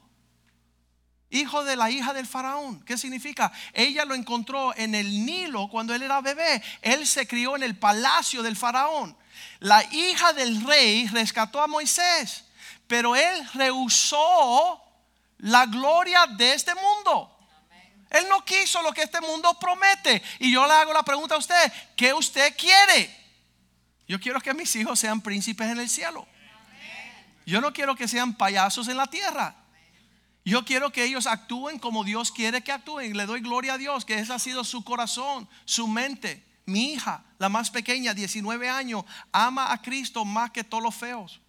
Hijo 1.33 1.63
de 1.63 1.75
la 1.75 1.89
hija 1.89 2.13
del 2.13 2.27
faraón. 2.27 2.83
¿Qué 2.85 2.97
significa? 2.97 3.51
Ella 3.73 4.05
lo 4.05 4.15
encontró 4.15 4.73
en 4.75 4.95
el 4.95 5.25
Nilo 5.25 5.67
cuando 5.67 5.93
él 5.93 6.03
era 6.03 6.21
bebé. 6.21 6.61
Él 6.81 7.05
se 7.07 7.27
crió 7.27 7.55
en 7.55 7.63
el 7.63 7.77
palacio 7.77 8.43
del 8.43 8.55
faraón. 8.55 9.17
La 9.59 9.83
hija 9.91 10.33
del 10.33 10.63
rey 10.65 11.07
rescató 11.07 11.61
a 11.61 11.67
Moisés, 11.67 12.45
pero 12.87 13.15
él 13.15 13.49
rehusó 13.53 14.81
la 15.39 15.65
gloria 15.65 16.27
de 16.27 16.53
este 16.53 16.73
mundo. 16.75 17.29
Él 18.09 18.25
no 18.29 18.45
quiso 18.45 18.81
lo 18.83 18.93
que 18.93 19.01
este 19.01 19.19
mundo 19.21 19.57
promete. 19.59 20.21
Y 20.39 20.51
yo 20.51 20.67
le 20.67 20.73
hago 20.73 20.93
la 20.93 21.03
pregunta 21.03 21.35
a 21.35 21.39
usted, 21.39 21.71
¿qué 21.95 22.13
usted 22.13 22.55
quiere? 22.55 23.23
Yo 24.07 24.19
quiero 24.19 24.39
que 24.39 24.53
mis 24.53 24.75
hijos 24.75 24.99
sean 24.99 25.19
príncipes 25.19 25.67
en 25.67 25.79
el 25.79 25.89
cielo. 25.89 26.27
Yo 27.45 27.59
no 27.59 27.73
quiero 27.73 27.95
que 27.95 28.07
sean 28.07 28.35
payasos 28.35 28.87
en 28.87 28.97
la 28.97 29.07
tierra. 29.07 29.55
Yo 30.45 30.65
quiero 30.65 30.91
que 30.91 31.05
ellos 31.05 31.25
actúen 31.25 31.79
como 31.79 32.03
Dios 32.03 32.31
quiere 32.31 32.61
que 32.63 32.71
actúen. 32.71 33.15
Le 33.15 33.25
doy 33.25 33.39
gloria 33.39 33.73
a 33.73 33.77
Dios 33.77 34.03
que 34.03 34.19
ese 34.19 34.33
ha 34.33 34.39
sido 34.39 34.63
su 34.63 34.83
corazón, 34.83 35.47
su 35.63 35.87
mente. 35.87 36.45
Mi 36.65 36.93
hija, 36.93 37.23
la 37.39 37.49
más 37.49 37.71
pequeña, 37.71 38.13
19 38.13 38.69
años, 38.69 39.05
ama 39.31 39.71
a 39.71 39.81
Cristo 39.81 40.25
más 40.25 40.51
que 40.51 40.63
todos 40.63 40.83
los 40.83 40.95
feos. 40.95 41.39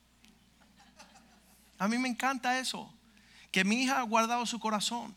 A 1.79 1.89
mí 1.89 1.99
me 1.99 2.09
encanta 2.09 2.59
eso. 2.59 2.93
Que 3.51 3.65
mi 3.65 3.83
hija 3.83 3.99
ha 3.99 4.03
guardado 4.03 4.47
su 4.47 4.61
corazón. 4.61 5.15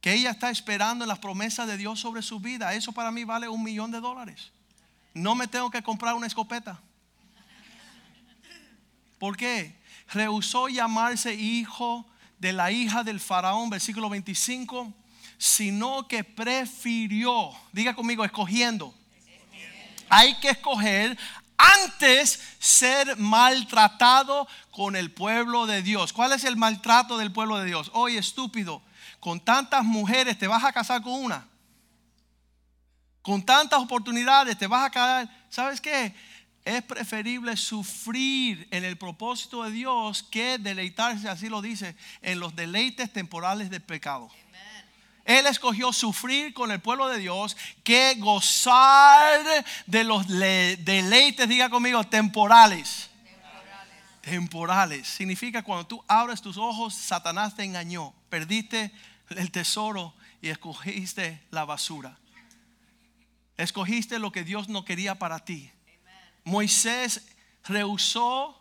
Que 0.00 0.14
ella 0.14 0.30
está 0.30 0.50
esperando 0.50 1.04
las 1.04 1.18
promesas 1.18 1.66
de 1.66 1.76
Dios 1.76 2.00
sobre 2.00 2.22
su 2.22 2.40
vida. 2.40 2.72
Eso 2.74 2.92
para 2.92 3.10
mí 3.10 3.24
vale 3.24 3.48
un 3.48 3.62
millón 3.62 3.90
de 3.90 4.00
dólares. 4.00 4.50
No 5.12 5.34
me 5.34 5.46
tengo 5.46 5.70
que 5.70 5.82
comprar 5.82 6.14
una 6.14 6.26
escopeta. 6.26 6.80
¿Por 9.18 9.36
qué? 9.36 9.78
Rehusó 10.08 10.68
llamarse 10.68 11.34
hijo 11.34 12.06
de 12.38 12.52
la 12.52 12.70
hija 12.70 13.02
del 13.02 13.20
faraón, 13.20 13.70
versículo 13.70 14.08
25, 14.08 14.92
sino 15.36 16.06
que 16.08 16.24
prefirió, 16.24 17.52
diga 17.72 17.94
conmigo, 17.94 18.24
escogiendo. 18.24 18.94
Hay 20.08 20.34
que 20.40 20.50
escoger 20.50 21.18
antes 21.58 22.40
ser 22.58 23.16
maltratado 23.16 24.48
con 24.70 24.96
el 24.96 25.10
pueblo 25.10 25.66
de 25.66 25.82
Dios. 25.82 26.12
¿Cuál 26.12 26.32
es 26.32 26.44
el 26.44 26.56
maltrato 26.56 27.18
del 27.18 27.32
pueblo 27.32 27.58
de 27.58 27.66
Dios? 27.66 27.90
Oye, 27.94 28.18
estúpido, 28.18 28.82
con 29.20 29.40
tantas 29.40 29.84
mujeres 29.84 30.38
te 30.38 30.46
vas 30.46 30.64
a 30.64 30.72
casar 30.72 31.02
con 31.02 31.12
una. 31.12 31.46
Con 33.22 33.44
tantas 33.44 33.80
oportunidades 33.80 34.56
te 34.56 34.66
vas 34.66 34.86
a 34.86 34.90
casar. 34.90 35.28
¿Sabes 35.50 35.80
qué? 35.80 36.14
Es 36.68 36.82
preferible 36.82 37.56
sufrir 37.56 38.68
en 38.70 38.84
el 38.84 38.98
propósito 38.98 39.64
de 39.64 39.70
Dios 39.70 40.22
que 40.22 40.58
deleitarse, 40.58 41.26
así 41.26 41.48
lo 41.48 41.62
dice, 41.62 41.96
en 42.20 42.40
los 42.40 42.54
deleites 42.54 43.10
temporales 43.10 43.70
del 43.70 43.80
pecado. 43.80 44.30
Él 45.24 45.46
escogió 45.46 45.94
sufrir 45.94 46.52
con 46.52 46.70
el 46.70 46.78
pueblo 46.78 47.08
de 47.08 47.20
Dios 47.20 47.56
que 47.82 48.16
gozar 48.18 49.64
de 49.86 50.04
los 50.04 50.28
deleites, 50.28 51.48
diga 51.48 51.70
conmigo, 51.70 52.04
temporales. 52.04 53.08
temporales. 53.24 54.20
Temporales. 54.20 55.08
Significa 55.08 55.62
cuando 55.62 55.86
tú 55.86 56.04
abres 56.06 56.42
tus 56.42 56.58
ojos, 56.58 56.92
Satanás 56.92 57.56
te 57.56 57.64
engañó. 57.64 58.12
Perdiste 58.28 58.92
el 59.30 59.50
tesoro 59.50 60.12
y 60.42 60.50
escogiste 60.50 61.40
la 61.50 61.64
basura. 61.64 62.18
Escogiste 63.56 64.18
lo 64.18 64.32
que 64.32 64.44
Dios 64.44 64.68
no 64.68 64.84
quería 64.84 65.18
para 65.18 65.38
ti. 65.46 65.72
Moisés 66.44 67.26
rehusó 67.64 68.58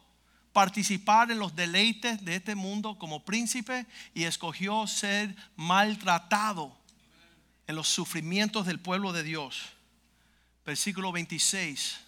participar 0.54 1.30
en 1.30 1.40
los 1.40 1.56
deleites 1.56 2.26
de 2.26 2.36
este 2.36 2.56
mundo 2.56 2.98
como 2.98 3.24
príncipe 3.24 3.86
y 4.14 4.24
escogió 4.24 4.88
ser 4.88 5.36
maltratado 5.56 6.76
en 7.68 7.76
los 7.76 7.88
sufrimientos 7.88 8.66
del 8.66 8.80
pueblo 8.80 9.14
de 9.14 9.24
Dios. 9.24 9.62
Versículo 10.66 11.12
26. 11.12 12.00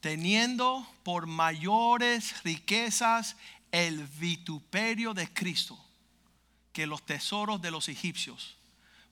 Teniendo 0.00 0.86
por 1.02 1.26
mayores 1.26 2.42
riquezas 2.42 3.36
el 3.70 4.06
vituperio 4.06 5.14
de 5.14 5.32
Cristo 5.32 5.78
que 6.72 6.86
los 6.86 7.04
tesoros 7.04 7.60
de 7.60 7.70
los 7.70 7.88
egipcios, 7.88 8.56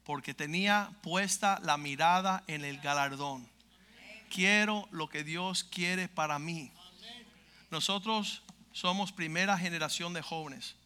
porque 0.05 0.35
tenía 0.35 0.91
puesta 1.03 1.61
la 1.63 1.77
mirada 1.77 2.45
en 2.47 2.65
el 2.65 2.79
galardón. 2.81 3.49
Quiero 4.31 4.89
lo 4.91 5.09
que 5.09 5.25
Dios 5.25 5.65
quiere 5.65 6.09
para 6.09 6.39
mí 6.39 6.73
nosotros 7.71 8.43
somos 8.73 9.13
primera 9.13 9.59
generación 9.59 10.13
de 10.13 10.23
jóvenes 10.23 10.77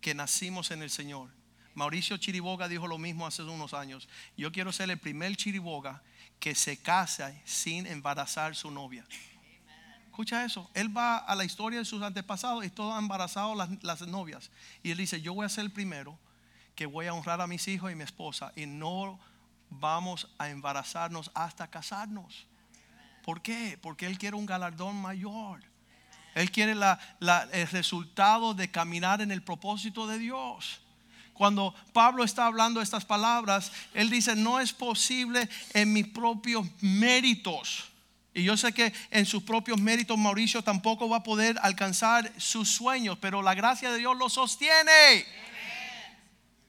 que 0.00 0.14
nacimos 0.14 0.70
en 0.70 0.82
el 0.82 0.90
Señor. 0.90 1.30
Mauricio 1.74 2.16
Chiriboga 2.16 2.68
dijo 2.68 2.86
lo 2.86 2.98
mismo 2.98 3.26
hace 3.26 3.42
unos 3.42 3.74
años. 3.74 4.08
Yo 4.36 4.50
quiero 4.50 4.72
ser 4.72 4.90
el 4.90 4.98
primer 4.98 5.36
Chiriboga 5.36 6.02
que 6.38 6.54
se 6.54 6.80
casa 6.80 7.34
sin 7.44 7.86
embarazar 7.86 8.56
su 8.56 8.70
novia. 8.70 9.06
Escucha 10.06 10.44
eso. 10.44 10.70
Él 10.74 10.94
va 10.96 11.18
a 11.18 11.34
la 11.34 11.44
historia 11.44 11.78
de 11.78 11.84
sus 11.84 12.02
antepasados 12.02 12.64
y 12.64 12.70
todos 12.70 12.94
han 12.94 13.04
embarazado 13.04 13.54
las, 13.54 13.70
las 13.82 14.00
novias. 14.02 14.50
Y 14.82 14.90
él 14.90 14.98
dice, 14.98 15.20
yo 15.20 15.34
voy 15.34 15.46
a 15.46 15.50
ser 15.50 15.64
el 15.64 15.70
primero 15.70 16.18
que 16.74 16.86
voy 16.86 17.06
a 17.06 17.14
honrar 17.14 17.40
a 17.40 17.46
mis 17.46 17.68
hijos 17.68 17.92
y 17.92 17.94
mi 17.94 18.04
esposa 18.04 18.52
y 18.56 18.66
no 18.66 19.20
vamos 19.68 20.28
a 20.38 20.48
embarazarnos 20.48 21.30
hasta 21.34 21.68
casarnos. 21.68 22.46
¿Por 23.30 23.42
qué? 23.42 23.78
Porque 23.80 24.06
él 24.06 24.18
quiere 24.18 24.34
un 24.34 24.44
galardón 24.44 25.00
mayor. 25.00 25.62
Él 26.34 26.50
quiere 26.50 26.72
el 26.72 27.68
resultado 27.68 28.54
de 28.54 28.68
caminar 28.72 29.20
en 29.20 29.30
el 29.30 29.40
propósito 29.40 30.08
de 30.08 30.18
Dios. 30.18 30.80
Cuando 31.32 31.72
Pablo 31.92 32.24
está 32.24 32.46
hablando 32.46 32.82
estas 32.82 33.04
palabras, 33.04 33.70
él 33.94 34.10
dice, 34.10 34.34
no 34.34 34.58
es 34.58 34.72
posible 34.72 35.48
en 35.74 35.92
mis 35.92 36.08
propios 36.08 36.66
méritos. 36.80 37.84
Y 38.34 38.42
yo 38.42 38.56
sé 38.56 38.72
que 38.72 38.92
en 39.12 39.24
sus 39.24 39.44
propios 39.44 39.80
méritos 39.80 40.18
Mauricio 40.18 40.64
tampoco 40.64 41.08
va 41.08 41.18
a 41.18 41.22
poder 41.22 41.56
alcanzar 41.62 42.32
sus 42.36 42.68
sueños, 42.68 43.16
pero 43.20 43.42
la 43.42 43.54
gracia 43.54 43.92
de 43.92 43.98
Dios 43.98 44.16
lo 44.16 44.28
sostiene. 44.28 45.24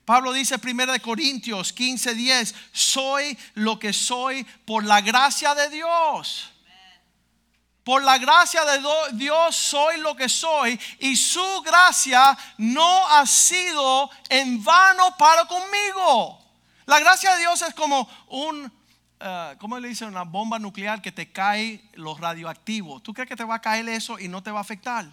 Pablo 0.06 0.34
dice 0.34 0.58
1 0.62 1.02
Corintios 1.02 1.74
15, 1.74 2.14
10, 2.14 2.56
soy 2.72 3.38
lo 3.54 3.80
que 3.80 3.94
soy 3.94 4.44
por 4.66 4.84
la 4.84 5.02
gracia 5.02 5.56
de 5.56 5.70
Dios. 5.70 6.51
Por 7.92 8.06
la 8.06 8.18
gracia 8.18 8.64
de 8.64 8.80
Dios 9.18 9.54
soy 9.54 10.00
lo 10.00 10.16
que 10.16 10.30
soy 10.30 10.80
y 11.00 11.14
su 11.18 11.62
gracia 11.62 12.38
no 12.58 13.06
ha 13.10 13.26
sido 13.26 14.10
en 14.30 14.64
vano 14.64 15.18
para 15.18 15.44
conmigo. 15.44 16.40
La 16.86 17.02
gracia 17.02 17.34
de 17.34 17.40
Dios 17.40 17.62
es 17.64 17.74
como 17.74 18.08
un, 18.30 18.64
uh, 18.64 19.58
¿cómo 19.58 19.78
le 19.78 19.90
dicen? 19.90 20.08
Una 20.08 20.24
bomba 20.24 20.58
nuclear 20.58 21.02
que 21.02 21.12
te 21.12 21.34
cae 21.34 21.84
los 21.96 22.18
radioactivos. 22.18 23.04
¿Tú 23.04 23.14
crees 23.14 23.28
que 23.28 23.36
te 23.36 23.44
va 23.44 23.56
a 23.56 23.62
caer 23.62 23.90
eso 23.90 24.18
y 24.18 24.30
no 24.30 24.42
te 24.42 24.52
va 24.52 24.60
a 24.60 24.62
afectar? 24.62 25.12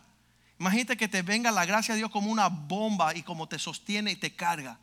Imagínate 0.60 0.96
que 0.96 1.08
te 1.08 1.22
venga 1.22 1.50
la 1.50 1.66
gracia 1.66 1.94
de 1.94 1.98
Dios 1.98 2.12
como 2.12 2.30
una 2.30 2.46
bomba 2.46 3.12
y 3.12 3.24
como 3.24 3.48
te 3.48 3.58
sostiene 3.58 4.12
y 4.12 4.16
te 4.16 4.36
carga. 4.36 4.78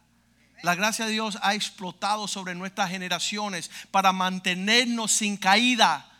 La 0.64 0.76
gracia 0.76 1.06
de 1.06 1.14
Dios 1.14 1.38
ha 1.42 1.54
explotado 1.54 2.28
sobre 2.28 2.56
nuestras 2.56 2.90
generaciones 2.90 3.72
para 3.90 4.12
mantenernos 4.12 5.14
sin 5.14 5.38
caída 5.38 6.12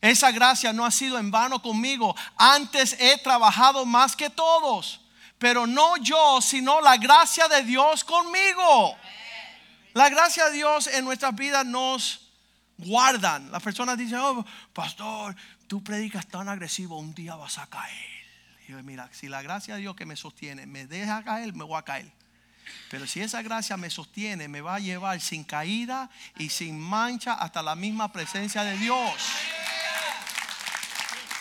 esa 0.00 0.30
gracia 0.30 0.72
no 0.72 0.84
ha 0.84 0.90
sido 0.90 1.18
en 1.18 1.30
vano 1.30 1.60
conmigo. 1.60 2.14
Antes 2.36 2.96
he 3.00 3.18
trabajado 3.18 3.84
más 3.84 4.14
que 4.14 4.30
todos. 4.30 5.00
Pero 5.38 5.66
no 5.66 5.96
yo, 5.98 6.40
sino 6.40 6.80
la 6.80 6.96
gracia 6.96 7.48
de 7.48 7.62
Dios 7.62 8.04
conmigo. 8.04 8.96
La 9.94 10.08
gracia 10.08 10.46
de 10.46 10.52
Dios 10.52 10.86
en 10.88 11.04
nuestras 11.04 11.34
vidas 11.34 11.64
nos 11.64 12.28
guardan. 12.76 13.50
Las 13.50 13.62
personas 13.62 13.98
dicen, 13.98 14.18
oh, 14.18 14.44
pastor, 14.72 15.34
tú 15.66 15.82
predicas 15.82 16.26
tan 16.26 16.48
agresivo, 16.48 16.98
un 16.98 17.14
día 17.14 17.34
vas 17.34 17.58
a 17.58 17.66
caer. 17.66 18.18
Y 18.66 18.72
yo, 18.72 18.82
mira, 18.82 19.08
si 19.12 19.28
la 19.28 19.42
gracia 19.42 19.74
de 19.74 19.80
Dios 19.80 19.96
que 19.96 20.06
me 20.06 20.16
sostiene 20.16 20.66
me 20.66 20.86
deja 20.86 21.22
caer, 21.24 21.52
me 21.54 21.64
voy 21.64 21.78
a 21.78 21.82
caer. 21.82 22.12
Pero 22.90 23.06
si 23.06 23.20
esa 23.20 23.42
gracia 23.42 23.76
me 23.76 23.90
sostiene, 23.90 24.46
me 24.46 24.60
va 24.60 24.76
a 24.76 24.80
llevar 24.80 25.20
sin 25.20 25.42
caída 25.42 26.10
y 26.36 26.50
sin 26.50 26.78
mancha 26.78 27.34
hasta 27.34 27.62
la 27.62 27.74
misma 27.74 28.12
presencia 28.12 28.62
de 28.62 28.76
Dios. 28.76 29.12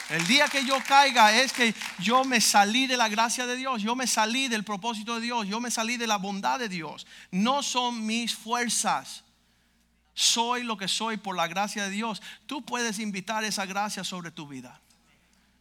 El 0.09 0.25
día 0.25 0.47
que 0.47 0.63
yo 0.63 0.81
caiga 0.87 1.35
es 1.35 1.51
que 1.51 1.75
yo 1.99 2.23
me 2.23 2.39
salí 2.39 2.87
de 2.87 2.95
la 2.95 3.09
gracia 3.09 3.45
de 3.45 3.57
Dios, 3.57 3.81
yo 3.81 3.93
me 3.93 4.07
salí 4.07 4.47
del 4.47 4.63
propósito 4.63 5.15
de 5.15 5.21
Dios, 5.21 5.47
yo 5.47 5.59
me 5.59 5.69
salí 5.69 5.97
de 5.97 6.07
la 6.07 6.17
bondad 6.17 6.59
de 6.59 6.69
Dios. 6.69 7.05
No 7.29 7.61
son 7.61 8.05
mis 8.05 8.33
fuerzas. 8.33 9.25
Soy 10.13 10.63
lo 10.63 10.77
que 10.77 10.87
soy 10.87 11.17
por 11.17 11.35
la 11.35 11.47
gracia 11.47 11.83
de 11.83 11.89
Dios. 11.89 12.21
Tú 12.45 12.63
puedes 12.63 12.99
invitar 12.99 13.43
esa 13.43 13.65
gracia 13.65 14.05
sobre 14.05 14.31
tu 14.31 14.47
vida. 14.47 14.79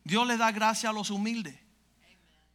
Dios 0.05 0.25
le 0.27 0.37
da 0.37 0.53
gracia 0.53 0.91
a 0.91 0.93
los 0.93 1.11
humildes. 1.11 1.57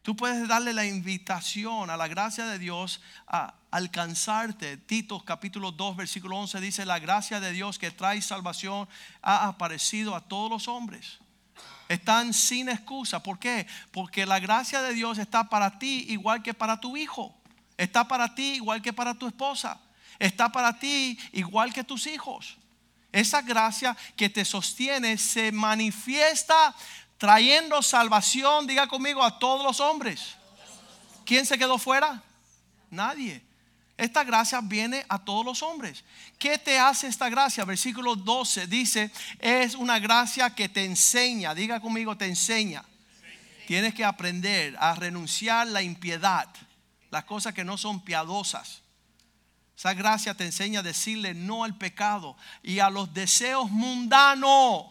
Tú 0.00 0.16
puedes 0.16 0.48
darle 0.48 0.72
la 0.72 0.86
invitación 0.86 1.90
a 1.90 1.96
la 1.98 2.08
gracia 2.08 2.46
de 2.46 2.58
Dios 2.58 3.02
a 3.26 3.54
alcanzarte. 3.70 4.78
Tito 4.78 5.22
capítulo 5.24 5.70
2 5.72 5.96
versículo 5.96 6.38
11 6.38 6.60
dice, 6.60 6.86
la 6.86 6.98
gracia 6.98 7.38
de 7.38 7.52
Dios 7.52 7.78
que 7.78 7.90
trae 7.90 8.22
salvación 8.22 8.88
ha 9.20 9.46
aparecido 9.46 10.16
a 10.16 10.22
todos 10.22 10.50
los 10.50 10.68
hombres 10.68 11.21
están 11.88 12.32
sin 12.32 12.68
excusa. 12.68 13.22
¿Por 13.22 13.38
qué? 13.38 13.66
Porque 13.90 14.26
la 14.26 14.40
gracia 14.40 14.82
de 14.82 14.94
Dios 14.94 15.18
está 15.18 15.48
para 15.48 15.78
ti 15.78 16.06
igual 16.08 16.42
que 16.42 16.54
para 16.54 16.80
tu 16.80 16.96
hijo. 16.96 17.34
Está 17.76 18.06
para 18.06 18.34
ti 18.34 18.54
igual 18.54 18.80
que 18.82 18.92
para 18.92 19.14
tu 19.14 19.26
esposa. 19.26 19.80
Está 20.18 20.50
para 20.50 20.78
ti 20.78 21.18
igual 21.32 21.72
que 21.72 21.84
tus 21.84 22.06
hijos. 22.06 22.56
Esa 23.10 23.42
gracia 23.42 23.96
que 24.16 24.30
te 24.30 24.44
sostiene 24.44 25.18
se 25.18 25.52
manifiesta 25.52 26.74
trayendo 27.18 27.82
salvación, 27.82 28.66
diga 28.66 28.86
conmigo, 28.86 29.22
a 29.22 29.38
todos 29.38 29.62
los 29.62 29.80
hombres. 29.80 30.36
¿Quién 31.24 31.46
se 31.46 31.58
quedó 31.58 31.78
fuera? 31.78 32.22
Nadie. 32.90 33.42
Esta 34.02 34.24
gracia 34.24 34.60
viene 34.60 35.06
a 35.08 35.16
todos 35.16 35.44
los 35.44 35.62
hombres. 35.62 36.02
¿Qué 36.36 36.58
te 36.58 36.76
hace 36.76 37.06
esta 37.06 37.28
gracia? 37.28 37.64
Versículo 37.64 38.16
12 38.16 38.66
dice, 38.66 39.12
es 39.38 39.76
una 39.76 40.00
gracia 40.00 40.52
que 40.52 40.68
te 40.68 40.84
enseña, 40.84 41.54
diga 41.54 41.78
conmigo, 41.78 42.16
te 42.16 42.26
enseña. 42.26 42.84
Tienes 43.68 43.94
que 43.94 44.04
aprender 44.04 44.76
a 44.80 44.96
renunciar 44.96 45.68
la 45.68 45.82
impiedad, 45.82 46.48
las 47.12 47.22
cosas 47.26 47.54
que 47.54 47.62
no 47.62 47.78
son 47.78 48.00
piadosas. 48.00 48.82
Esa 49.78 49.94
gracia 49.94 50.34
te 50.34 50.46
enseña 50.46 50.80
a 50.80 50.82
decirle 50.82 51.32
no 51.32 51.62
al 51.62 51.78
pecado 51.78 52.36
y 52.60 52.80
a 52.80 52.90
los 52.90 53.14
deseos 53.14 53.70
mundanos. 53.70 54.86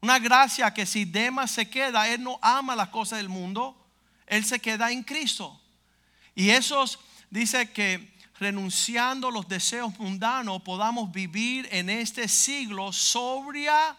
Una 0.00 0.18
gracia 0.18 0.74
que 0.74 0.84
si 0.84 1.04
Demas 1.04 1.52
se 1.52 1.70
queda, 1.70 2.08
él 2.08 2.24
no 2.24 2.40
ama 2.42 2.74
las 2.74 2.88
cosas 2.88 3.18
del 3.18 3.28
mundo, 3.28 3.86
él 4.26 4.44
se 4.44 4.58
queda 4.58 4.90
en 4.90 5.04
Cristo. 5.04 5.62
Y 6.34 6.50
esos 6.50 6.98
dice 7.30 7.70
que 7.70 8.15
renunciando 8.38 9.28
a 9.28 9.32
los 9.32 9.48
deseos 9.48 9.98
mundanos 9.98 10.62
podamos 10.62 11.10
vivir 11.12 11.68
en 11.70 11.88
este 11.88 12.28
siglo 12.28 12.92
sobria 12.92 13.96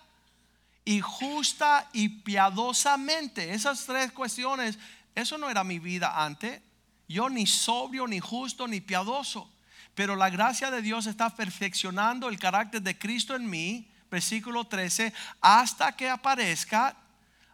y 0.86 1.02
justa 1.02 1.90
y 1.92 2.10
piadosamente. 2.10 3.54
Esas 3.54 3.86
tres 3.86 4.12
cuestiones, 4.12 4.80
eso 5.16 5.38
no 5.38 5.50
era 5.50 5.64
mi 5.64 5.80
vida 5.80 6.24
antes. 6.24 6.62
Yo 7.10 7.30
ni 7.30 7.46
sobrio, 7.46 8.08
ni 8.08 8.20
justo, 8.20 8.68
ni 8.68 8.82
piadoso. 8.82 9.52
Pero 9.96 10.16
la 10.16 10.30
gracia 10.30 10.70
de 10.70 10.82
Dios 10.82 11.08
está 11.08 11.30
perfeccionando 11.30 12.30
el 12.30 12.38
carácter 12.38 12.82
de 12.82 12.98
Cristo 12.98 13.36
en 13.36 13.50
mí, 13.50 13.90
versículo 14.12 14.66
13, 14.66 15.12
hasta 15.42 15.96
que 15.96 16.10
aparezca, 16.10 16.96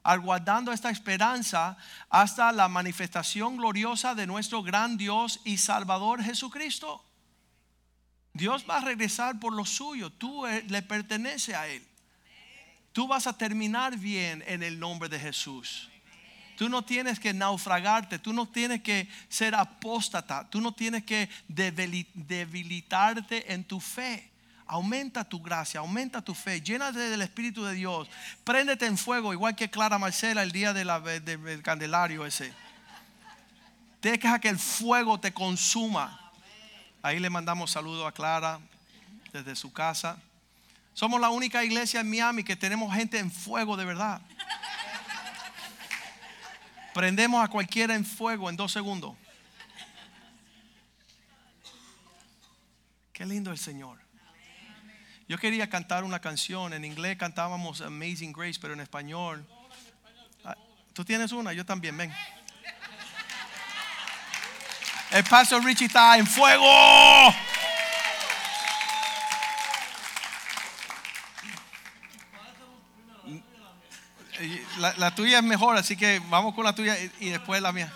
aguardando 0.04 0.72
esta 0.72 0.89
esperanza, 0.89 1.78
hasta 2.10 2.52
la 2.52 2.68
manifestación 2.68 3.58
gloriosa 3.58 4.16
de 4.16 4.28
nuestro 4.28 4.62
gran 4.62 4.98
Dios 4.98 5.39
y 5.46 5.58
Salvador 5.58 6.22
Jesucristo. 6.22 7.04
Dios 8.34 8.66
va 8.70 8.78
a 8.78 8.82
regresar 8.82 9.39
por 9.39 9.54
lo 9.54 9.66
suyo, 9.66 10.12
tú 10.12 10.46
eh, 10.46 10.63
le 10.68 10.82
pertenece 10.82 11.56
a 11.56 11.68
Él. 11.68 11.88
Tú 12.92 13.08
vas 13.08 13.28
a 13.28 13.38
terminar 13.38 13.98
bien 13.98 14.44
en 14.46 14.62
el 14.62 14.80
nombre 14.80 15.10
de 15.10 15.20
Jesús. 15.20 15.89
Tú 16.58 16.70
no 16.70 16.84
tienes 16.84 17.20
que 17.20 17.34
naufragarte, 17.34 18.20
tú 18.20 18.34
no 18.34 18.48
tienes 18.48 18.84
que 18.84 19.10
ser 19.30 19.56
apóstata, 19.56 20.48
tú 20.50 20.62
no 20.62 20.74
tienes 20.74 21.04
que 21.04 21.30
debilitarte 21.48 23.54
en 23.54 23.63
tu 23.63 23.80
fe. 23.80 24.33
Aumenta 24.65 25.23
tu 25.23 25.41
gracia, 25.41 25.82
aumenta 25.82 26.21
tu 26.21 26.34
fe, 26.34 26.62
llénate 26.62 26.97
del 26.97 27.21
Espíritu 27.21 27.63
de 27.63 27.73
Dios, 27.73 28.08
préndete 28.43 28.86
en 28.86 28.97
fuego, 28.97 29.34
igual 29.34 29.56
que 29.56 29.69
Clara 29.69 29.99
Marcela 29.99 30.41
el 30.41 30.52
día 30.52 30.73
del 30.73 31.62
candelario 31.62 32.26
ese. 32.26 32.54
Deja 34.02 34.39
que 34.39 34.49
el 34.49 34.60
fuego 34.60 35.19
te 35.19 35.34
consuma. 35.34 36.19
Ahí 37.02 37.19
le 37.19 37.30
mandamos 37.30 37.71
saludo 37.71 38.08
a 38.08 38.12
Clara 38.12 38.60
desde 39.32 39.56
su 39.56 39.71
casa. 39.73 40.17
Somos 40.93 41.19
la 41.19 41.30
única 41.30 41.63
iglesia 41.63 42.02
en 42.02 42.10
Miami 42.10 42.43
que 42.43 42.56
tenemos 42.56 42.93
gente 42.93 43.17
en 43.19 43.32
fuego 43.32 43.76
de 43.76 43.86
verdad. 43.86 44.21
Prendemos 46.93 47.43
a 47.43 47.47
cualquiera 47.47 47.95
en 47.95 48.06
fuego 48.06 48.49
en 48.49 48.56
dos 48.56 48.71
segundos. 48.71 49.15
Qué 53.12 53.26
lindo 53.26 53.52
el 53.52 53.58
Señor. 53.58 53.99
Yo 55.27 55.38
quería 55.38 55.69
cantar 55.69 56.03
una 56.03 56.19
canción. 56.19 56.73
En 56.73 56.83
inglés 56.86 57.17
cantábamos 57.17 57.81
Amazing 57.81 58.33
Grace, 58.33 58.59
pero 58.59 58.73
en 58.73 58.81
español. 58.81 59.47
Ah, 60.43 60.55
Tú 60.93 61.05
tienes 61.05 61.31
una, 61.31 61.53
yo 61.53 61.65
también, 61.65 61.95
ven. 61.97 62.13
El 65.12 65.23
pastor 65.25 65.63
Richie 65.63 65.86
está 65.86 66.17
en 66.17 66.25
fuego. 66.25 66.65
La, 74.79 75.13
tuya 75.15 75.38
es 75.38 75.43
mejor, 75.43 75.77
así 75.77 75.95
que 75.95 76.19
vamos 76.29 76.55
con 76.55 76.65
la 76.65 76.73
tuya 76.73 76.97
y, 76.99 77.12
y 77.27 77.29
después 77.29 77.62
la 77.62 77.71
mía. 77.71 77.93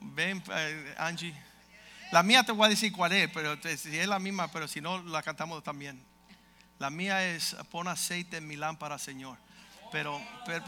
Ven, 0.00 0.42
uh, 0.46 1.02
Angie. 1.02 1.34
La 2.12 2.22
mía 2.22 2.44
te 2.44 2.52
voy 2.52 2.66
a 2.66 2.68
decir 2.68 2.92
cuál 2.92 3.12
es, 3.12 3.28
pero 3.30 3.58
si 3.76 3.98
es 3.98 4.06
la 4.06 4.20
misma, 4.20 4.48
pero 4.48 4.68
si 4.68 4.80
no, 4.80 5.02
la 5.02 5.22
cantamos 5.22 5.62
también. 5.64 6.13
La 6.78 6.90
mía 6.90 7.24
es 7.24 7.56
pon 7.70 7.88
aceite 7.88 8.38
en 8.38 8.46
mi 8.46 8.56
lámpara, 8.56 8.98
Señor. 8.98 9.36
Pero, 9.92 10.20
pero 10.44 10.64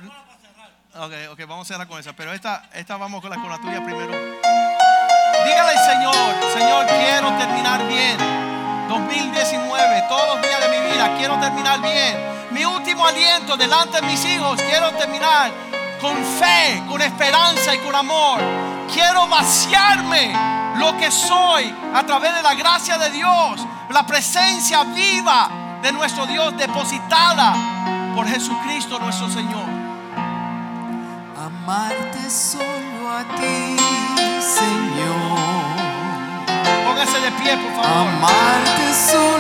ok, 0.95 1.13
ok, 1.33 1.41
vamos 1.49 1.69
a 1.69 1.75
cerrar 1.75 1.89
con 1.89 1.99
esa. 1.99 2.15
Pero 2.15 2.33
esta, 2.33 2.69
esta 2.73 2.97
vamos 2.97 3.21
con 3.21 3.31
la, 3.31 3.37
con 3.37 3.51
la 3.51 3.59
tuya 3.59 3.85
primero. 3.85 4.13
Dígale, 5.45 5.79
Señor, 5.79 6.53
Señor, 6.53 6.87
quiero 6.87 7.37
terminar 7.37 7.87
bien. 7.87 8.17
2019, 8.89 10.05
todos 10.09 10.37
los 10.37 10.43
días 10.43 10.61
de 10.61 10.69
mi 10.69 10.93
vida, 10.93 11.17
quiero 11.19 11.39
terminar 11.41 11.81
bien 11.83 12.37
mi 12.57 12.65
último 12.65 13.07
aliento 13.07 13.57
delante 13.57 14.01
de 14.01 14.07
mis 14.07 14.25
hijos, 14.25 14.61
quiero 14.63 14.91
terminar 14.93 15.51
con 16.01 16.17
fe, 16.17 16.83
con 16.89 17.03
esperanza 17.03 17.75
y 17.75 17.79
con 17.79 17.95
amor. 17.95 18.41
Quiero 18.93 19.29
vaciarme 19.29 20.33
lo 20.79 20.97
que 20.97 21.11
soy 21.11 21.75
a 21.95 22.03
través 22.07 22.35
de 22.35 22.43
la 22.43 22.55
gracia 22.55 22.97
de 22.97 23.11
Dios, 23.11 23.61
la 23.91 24.07
presencia 24.07 24.85
viva 24.85 25.66
de 25.87 25.93
nuestro 25.93 26.27
Dios 26.27 26.57
depositada 26.57 27.55
por 28.17 28.27
Jesucristo 28.27 28.99
nuestro 28.99 29.31
Señor. 29.31 29.69
Amarte 31.39 32.29
solo 32.29 33.09
a 33.09 33.23
ti, 33.37 33.77
Señor. 34.41 35.39
Póngase 36.85 37.21
de 37.21 37.31
pie, 37.41 37.57
por 37.57 37.85
favor. 37.85 38.09
Amarte 38.09 38.95
solo 39.13 39.36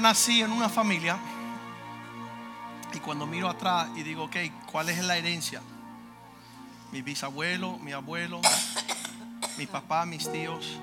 nací 0.00 0.42
en 0.42 0.52
una 0.52 0.68
familia 0.68 1.18
y 2.92 2.98
cuando 2.98 3.26
miro 3.26 3.48
atrás 3.48 3.88
y 3.94 4.02
digo, 4.02 4.24
ok, 4.24 4.36
¿cuál 4.70 4.88
es 4.88 5.04
la 5.04 5.16
herencia? 5.16 5.60
Mi 6.92 7.02
bisabuelo, 7.02 7.78
mi 7.78 7.92
abuelo, 7.92 8.40
mi 9.58 9.66
papá, 9.66 10.06
mis 10.06 10.30
tíos. 10.30 10.78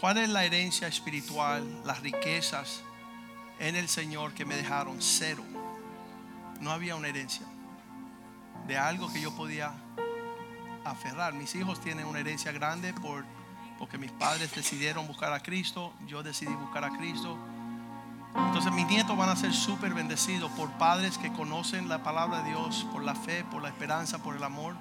¿Cuál 0.00 0.18
es 0.18 0.28
la 0.28 0.44
herencia 0.44 0.88
espiritual, 0.88 1.82
las 1.84 2.00
riquezas 2.00 2.82
en 3.58 3.76
el 3.76 3.88
Señor 3.88 4.34
que 4.34 4.44
me 4.44 4.56
dejaron? 4.56 5.00
Cero. 5.00 5.42
No 6.60 6.70
había 6.70 6.96
una 6.96 7.08
herencia 7.08 7.46
de 8.66 8.78
algo 8.78 9.12
que 9.12 9.20
yo 9.20 9.34
podía 9.34 9.72
aferrar. 10.84 11.34
Mis 11.34 11.54
hijos 11.54 11.80
tienen 11.80 12.06
una 12.06 12.20
herencia 12.20 12.52
grande 12.52 12.92
por, 12.94 13.24
porque 13.78 13.98
mis 13.98 14.12
padres 14.12 14.54
decidieron 14.54 15.06
buscar 15.06 15.32
a 15.32 15.40
Cristo, 15.40 15.92
yo 16.06 16.22
decidí 16.22 16.54
buscar 16.54 16.84
a 16.84 16.90
Cristo. 16.96 17.36
Entonces 18.34 18.72
mis 18.72 18.86
nietos 18.86 19.16
van 19.16 19.28
a 19.28 19.36
ser 19.36 19.52
súper 19.52 19.94
bendecidos 19.94 20.50
por 20.52 20.70
padres 20.72 21.18
que 21.18 21.32
conocen 21.32 21.88
la 21.88 22.02
palabra 22.02 22.42
de 22.42 22.50
Dios, 22.50 22.86
por 22.92 23.04
la 23.04 23.14
fe, 23.14 23.44
por 23.44 23.62
la 23.62 23.68
esperanza, 23.68 24.22
por 24.22 24.36
el 24.36 24.42
amor. 24.42 24.74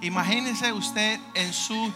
Imagínese 0.00 0.72
usted 0.72 1.18
en 1.34 1.52
sus 1.52 1.92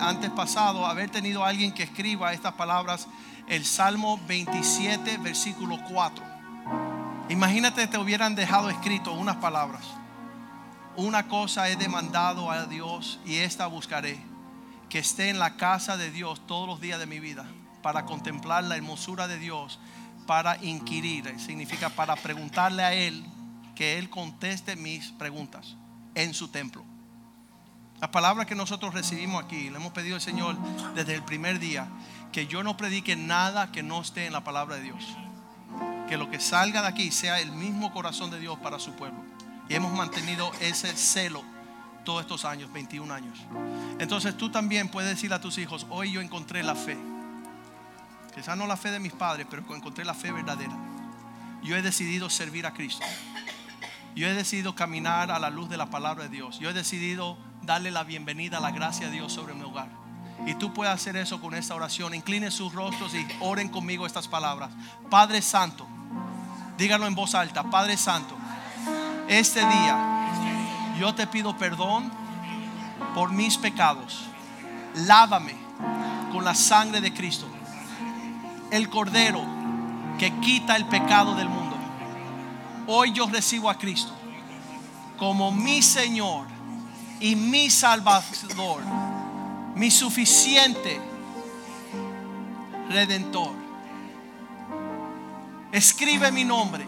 antepasados 0.00 0.88
haber 0.88 1.10
tenido 1.10 1.44
a 1.44 1.48
alguien 1.48 1.72
que 1.72 1.84
escriba 1.84 2.32
estas 2.32 2.54
palabras, 2.54 3.06
el 3.46 3.64
Salmo 3.64 4.18
27, 4.26 5.18
versículo 5.18 5.78
4. 5.88 6.24
Imagínate 7.28 7.86
te 7.86 7.98
hubieran 7.98 8.34
dejado 8.34 8.68
escrito 8.68 9.12
unas 9.12 9.36
palabras. 9.36 9.82
Una 10.96 11.28
cosa 11.28 11.68
he 11.68 11.76
demandado 11.76 12.50
a 12.50 12.66
Dios 12.66 13.20
y 13.24 13.36
esta 13.36 13.66
buscaré, 13.66 14.18
que 14.88 14.98
esté 14.98 15.28
en 15.28 15.38
la 15.38 15.56
casa 15.56 15.96
de 15.96 16.10
Dios 16.10 16.40
todos 16.46 16.66
los 16.66 16.80
días 16.80 16.98
de 16.98 17.06
mi 17.06 17.20
vida, 17.20 17.44
para 17.82 18.04
contemplar 18.04 18.64
la 18.64 18.76
hermosura 18.76 19.28
de 19.28 19.38
Dios 19.38 19.78
para 20.26 20.62
inquirir, 20.62 21.38
significa 21.38 21.88
para 21.88 22.16
preguntarle 22.16 22.82
a 22.82 22.92
Él 22.92 23.24
que 23.74 23.98
Él 23.98 24.10
conteste 24.10 24.76
mis 24.76 25.12
preguntas 25.12 25.76
en 26.14 26.34
su 26.34 26.48
templo. 26.48 26.84
La 28.00 28.10
palabra 28.10 28.44
que 28.44 28.54
nosotros 28.54 28.92
recibimos 28.92 29.42
aquí, 29.42 29.70
le 29.70 29.76
hemos 29.76 29.92
pedido 29.92 30.16
al 30.16 30.20
Señor 30.20 30.56
desde 30.94 31.14
el 31.14 31.22
primer 31.22 31.58
día, 31.58 31.88
que 32.32 32.46
yo 32.46 32.62
no 32.62 32.76
predique 32.76 33.16
nada 33.16 33.72
que 33.72 33.82
no 33.82 34.02
esté 34.02 34.26
en 34.26 34.32
la 34.32 34.44
palabra 34.44 34.76
de 34.76 34.82
Dios. 34.82 35.16
Que 36.08 36.18
lo 36.18 36.30
que 36.30 36.38
salga 36.38 36.82
de 36.82 36.88
aquí 36.88 37.10
sea 37.10 37.40
el 37.40 37.52
mismo 37.52 37.92
corazón 37.92 38.30
de 38.30 38.38
Dios 38.38 38.58
para 38.58 38.78
su 38.78 38.92
pueblo. 38.92 39.18
Y 39.68 39.74
hemos 39.74 39.92
mantenido 39.92 40.52
ese 40.60 40.94
celo 40.94 41.42
todos 42.04 42.20
estos 42.20 42.44
años, 42.44 42.72
21 42.72 43.12
años. 43.12 43.38
Entonces 43.98 44.36
tú 44.36 44.50
también 44.50 44.88
puedes 44.88 45.10
decir 45.10 45.32
a 45.32 45.40
tus 45.40 45.58
hijos, 45.58 45.86
hoy 45.90 46.12
yo 46.12 46.20
encontré 46.20 46.62
la 46.62 46.74
fe. 46.74 46.96
Quizás 48.36 48.54
no 48.54 48.66
la 48.66 48.76
fe 48.76 48.90
de 48.90 49.00
mis 49.00 49.14
padres, 49.14 49.46
pero 49.48 49.62
encontré 49.74 50.04
la 50.04 50.12
fe 50.12 50.30
verdadera. 50.30 50.76
Yo 51.62 51.74
he 51.74 51.80
decidido 51.80 52.28
servir 52.28 52.66
a 52.66 52.74
Cristo. 52.74 53.04
Yo 54.14 54.28
he 54.28 54.34
decidido 54.34 54.74
caminar 54.74 55.30
a 55.30 55.38
la 55.38 55.48
luz 55.48 55.70
de 55.70 55.78
la 55.78 55.86
palabra 55.86 56.24
de 56.24 56.28
Dios. 56.28 56.58
Yo 56.58 56.68
he 56.68 56.74
decidido 56.74 57.38
darle 57.62 57.90
la 57.90 58.04
bienvenida 58.04 58.60
la 58.60 58.72
gracia 58.72 59.06
de 59.06 59.12
Dios 59.12 59.32
sobre 59.32 59.54
mi 59.54 59.62
hogar. 59.62 59.88
Y 60.44 60.54
tú 60.54 60.74
puedes 60.74 60.92
hacer 60.92 61.16
eso 61.16 61.40
con 61.40 61.54
esta 61.54 61.74
oración. 61.74 62.12
Incline 62.12 62.50
sus 62.50 62.74
rostros 62.74 63.14
y 63.14 63.26
oren 63.40 63.70
conmigo 63.70 64.04
estas 64.04 64.28
palabras. 64.28 64.70
Padre 65.08 65.40
Santo, 65.40 65.86
díganlo 66.76 67.06
en 67.06 67.14
voz 67.14 67.34
alta. 67.34 67.62
Padre 67.70 67.96
Santo, 67.96 68.36
este 69.28 69.60
día 69.60 70.94
yo 71.00 71.14
te 71.14 71.26
pido 71.26 71.56
perdón 71.56 72.12
por 73.14 73.32
mis 73.32 73.56
pecados. 73.56 74.24
Lávame 74.94 75.54
con 76.32 76.44
la 76.44 76.54
sangre 76.54 77.00
de 77.00 77.14
Cristo 77.14 77.48
el 78.70 78.88
Cordero 78.88 79.42
que 80.18 80.32
quita 80.40 80.76
el 80.76 80.86
pecado 80.86 81.34
del 81.34 81.48
mundo. 81.48 81.76
Hoy 82.86 83.12
yo 83.12 83.26
recibo 83.26 83.68
a 83.70 83.76
Cristo 83.76 84.12
como 85.18 85.50
mi 85.50 85.82
Señor 85.82 86.46
y 87.20 87.36
mi 87.36 87.70
Salvador, 87.70 88.82
mi 89.74 89.90
suficiente 89.90 91.00
Redentor. 92.90 93.52
Escribe 95.72 96.30
mi 96.30 96.44
nombre 96.44 96.86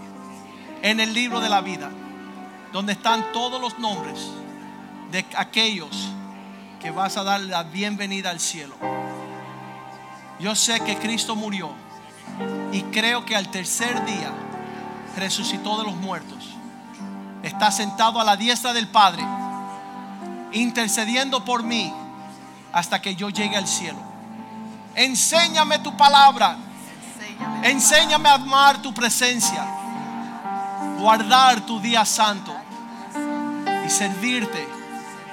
en 0.82 1.00
el 1.00 1.12
libro 1.12 1.40
de 1.40 1.48
la 1.48 1.60
vida, 1.60 1.90
donde 2.72 2.92
están 2.92 3.32
todos 3.32 3.60
los 3.60 3.78
nombres 3.78 4.30
de 5.10 5.24
aquellos 5.36 6.10
que 6.80 6.90
vas 6.90 7.16
a 7.16 7.24
dar 7.24 7.40
la 7.40 7.64
bienvenida 7.64 8.30
al 8.30 8.40
cielo. 8.40 8.76
Yo 10.38 10.54
sé 10.54 10.80
que 10.80 10.96
Cristo 10.96 11.34
murió 11.34 11.70
y 12.72 12.82
creo 12.82 13.24
que 13.24 13.34
al 13.34 13.48
tercer 13.48 14.04
día 14.04 14.32
resucitó 15.16 15.78
de 15.78 15.84
los 15.84 15.96
muertos. 15.96 16.38
Está 17.42 17.70
sentado 17.70 18.20
a 18.20 18.24
la 18.24 18.36
diestra 18.36 18.72
del 18.72 18.88
Padre, 18.88 19.24
intercediendo 20.52 21.44
por 21.44 21.62
mí 21.62 21.92
hasta 22.72 23.00
que 23.00 23.16
yo 23.16 23.30
llegue 23.30 23.56
al 23.56 23.66
cielo. 23.66 23.98
Enséñame 24.94 25.78
tu 25.80 25.96
palabra. 25.96 26.56
Enséñame 27.62 28.28
a 28.28 28.34
amar 28.34 28.82
tu 28.82 28.92
presencia, 28.94 29.66
guardar 30.98 31.60
tu 31.60 31.80
día 31.80 32.04
santo 32.04 32.54
y 33.84 33.90
servirte 33.90 34.68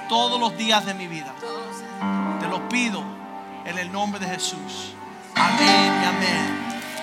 todos 0.08 0.40
los 0.40 0.56
días 0.58 0.86
de 0.86 0.94
mi 0.94 1.08
vida. 1.08 1.34
Te 2.40 2.48
lo 2.48 2.68
pido 2.70 3.04
en 3.66 3.78
el 3.78 3.92
nombre 3.92 4.20
de 4.20 4.28
Jesús. 4.28 4.95
Amén 5.36 5.94
y 6.02 6.06
amén. 6.06 6.46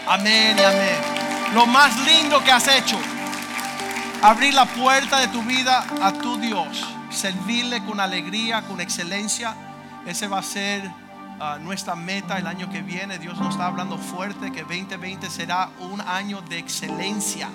Amén 0.09 0.57
y 0.59 0.63
amén. 0.63 0.97
Lo 1.55 1.67
más 1.67 1.99
lindo 2.07 2.43
que 2.43 2.51
has 2.51 2.67
hecho, 2.67 2.99
abrir 4.23 4.55
la 4.55 4.65
puerta 4.65 5.21
de 5.21 5.29
tu 5.29 5.43
vida 5.43 5.85
a 6.01 6.13
tu 6.13 6.39
Dios, 6.39 6.87
servirle 7.11 7.85
con 7.85 8.01
alegría, 8.01 8.63
con 8.63 8.81
excelencia. 8.81 9.55
Ese 10.07 10.29
va 10.29 10.39
a 10.39 10.43
ser 10.43 10.87
uh, 10.87 11.59
nuestra 11.61 11.95
meta 11.95 12.39
el 12.39 12.47
año 12.47 12.71
que 12.71 12.81
viene. 12.81 13.19
Dios 13.19 13.39
nos 13.39 13.51
está 13.51 13.67
hablando 13.67 13.99
fuerte 13.99 14.51
que 14.51 14.63
2020 14.63 15.29
será 15.29 15.69
un 15.81 16.01
año 16.01 16.41
de 16.43 16.59
excelencia. 16.59 17.49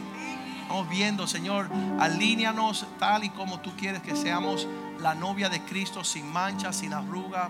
Estamos 0.62 0.90
viendo, 0.90 1.26
Señor, 1.28 1.70
alíñanos 2.00 2.86
tal 3.00 3.24
y 3.24 3.30
como 3.30 3.60
tú 3.62 3.72
quieres 3.78 4.02
que 4.02 4.16
seamos 4.16 4.68
la 5.00 5.16
novia 5.16 5.50
de 5.50 5.62
Cristo, 5.62 6.04
sin 6.04 6.32
mancha, 6.32 6.72
sin 6.72 6.94
arruga, 6.94 7.50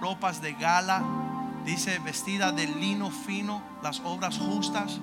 ropas 0.00 0.40
de 0.40 0.54
gala 0.54 1.02
dice 1.66 1.98
vestida 1.98 2.52
de 2.52 2.66
lino 2.66 3.10
fino, 3.10 3.60
las 3.82 4.00
obras 4.00 4.38
justas. 4.38 5.00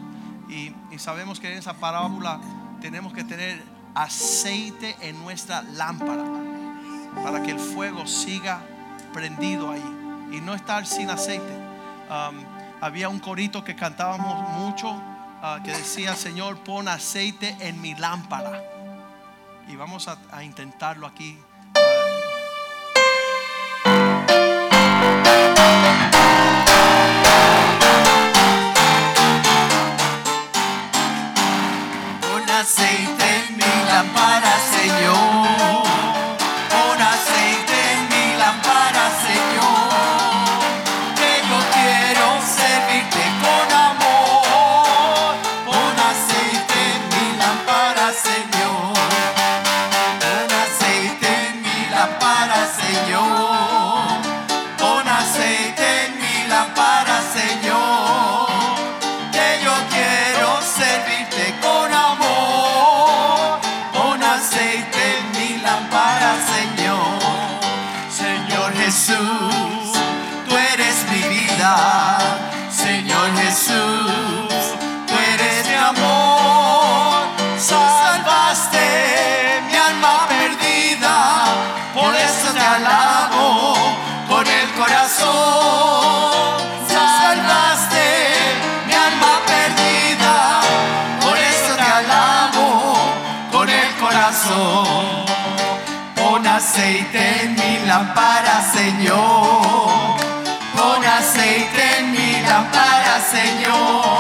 Y, 0.50 0.74
sabemos 0.98 1.40
que 1.40 1.52
en 1.52 1.58
esa 1.58 1.74
parábola 1.74 2.40
tenemos 2.82 3.14
que 3.14 3.24
tener 3.24 3.62
aceite 3.94 4.96
en 5.02 5.20
nuestra 5.22 5.62
lámpara 5.62 6.24
para 7.24 7.44
que 7.44 7.52
el 7.52 7.60
fuego 7.60 8.08
siga 8.08 8.62
prendido 9.12 9.72
ahí 9.72 9.84
y 10.32 10.42
no 10.42 10.56
estar 10.56 10.86
sin 10.86 11.10
aceite. 11.10 11.54
Um, 12.10 12.44
había 12.82 13.10
un 13.10 13.20
corito 13.20 13.64
que 13.64 13.76
cantábamos 13.76 14.50
mucho 14.60 14.90
uh, 14.92 15.62
que 15.64 15.72
decía, 15.72 16.16
Señor, 16.16 16.60
pon 16.60 16.88
aceite 16.88 17.56
en 17.60 17.82
mi 17.82 17.96
lámpara. 17.96 18.62
Y 19.68 19.76
vamos 19.76 20.08
a 20.08 20.44
intentarlo 20.44 21.08
aquí 21.08 21.38
Señor. 103.34 104.13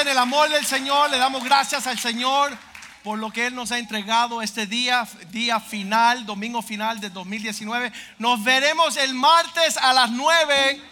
En 0.00 0.08
el 0.08 0.18
amor 0.18 0.48
del 0.48 0.64
Señor. 0.64 1.10
Le 1.10 1.18
damos 1.18 1.44
gracias 1.44 1.86
al 1.86 1.98
Señor 1.98 2.56
por 3.02 3.18
lo 3.18 3.30
que 3.30 3.46
Él 3.46 3.54
nos 3.54 3.72
ha 3.72 3.78
entregado 3.78 4.42
este 4.42 4.66
día, 4.66 5.06
día 5.30 5.60
final, 5.60 6.26
domingo 6.26 6.62
final 6.62 7.00
de 7.00 7.10
2019. 7.10 7.92
Nos 8.18 8.42
veremos 8.42 8.96
el 8.96 9.14
martes 9.14 9.76
a 9.76 9.92
las 9.92 10.10
9. 10.10 10.82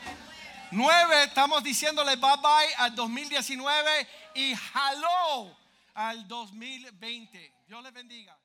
9, 0.70 1.24
estamos 1.24 1.62
diciéndole 1.64 2.16
bye 2.16 2.36
bye 2.42 2.74
al 2.76 2.94
2019 2.94 4.08
y 4.34 4.52
hello 4.52 5.56
al 5.94 6.28
2020. 6.28 7.52
Dios 7.66 7.82
les 7.82 7.92
bendiga. 7.92 8.37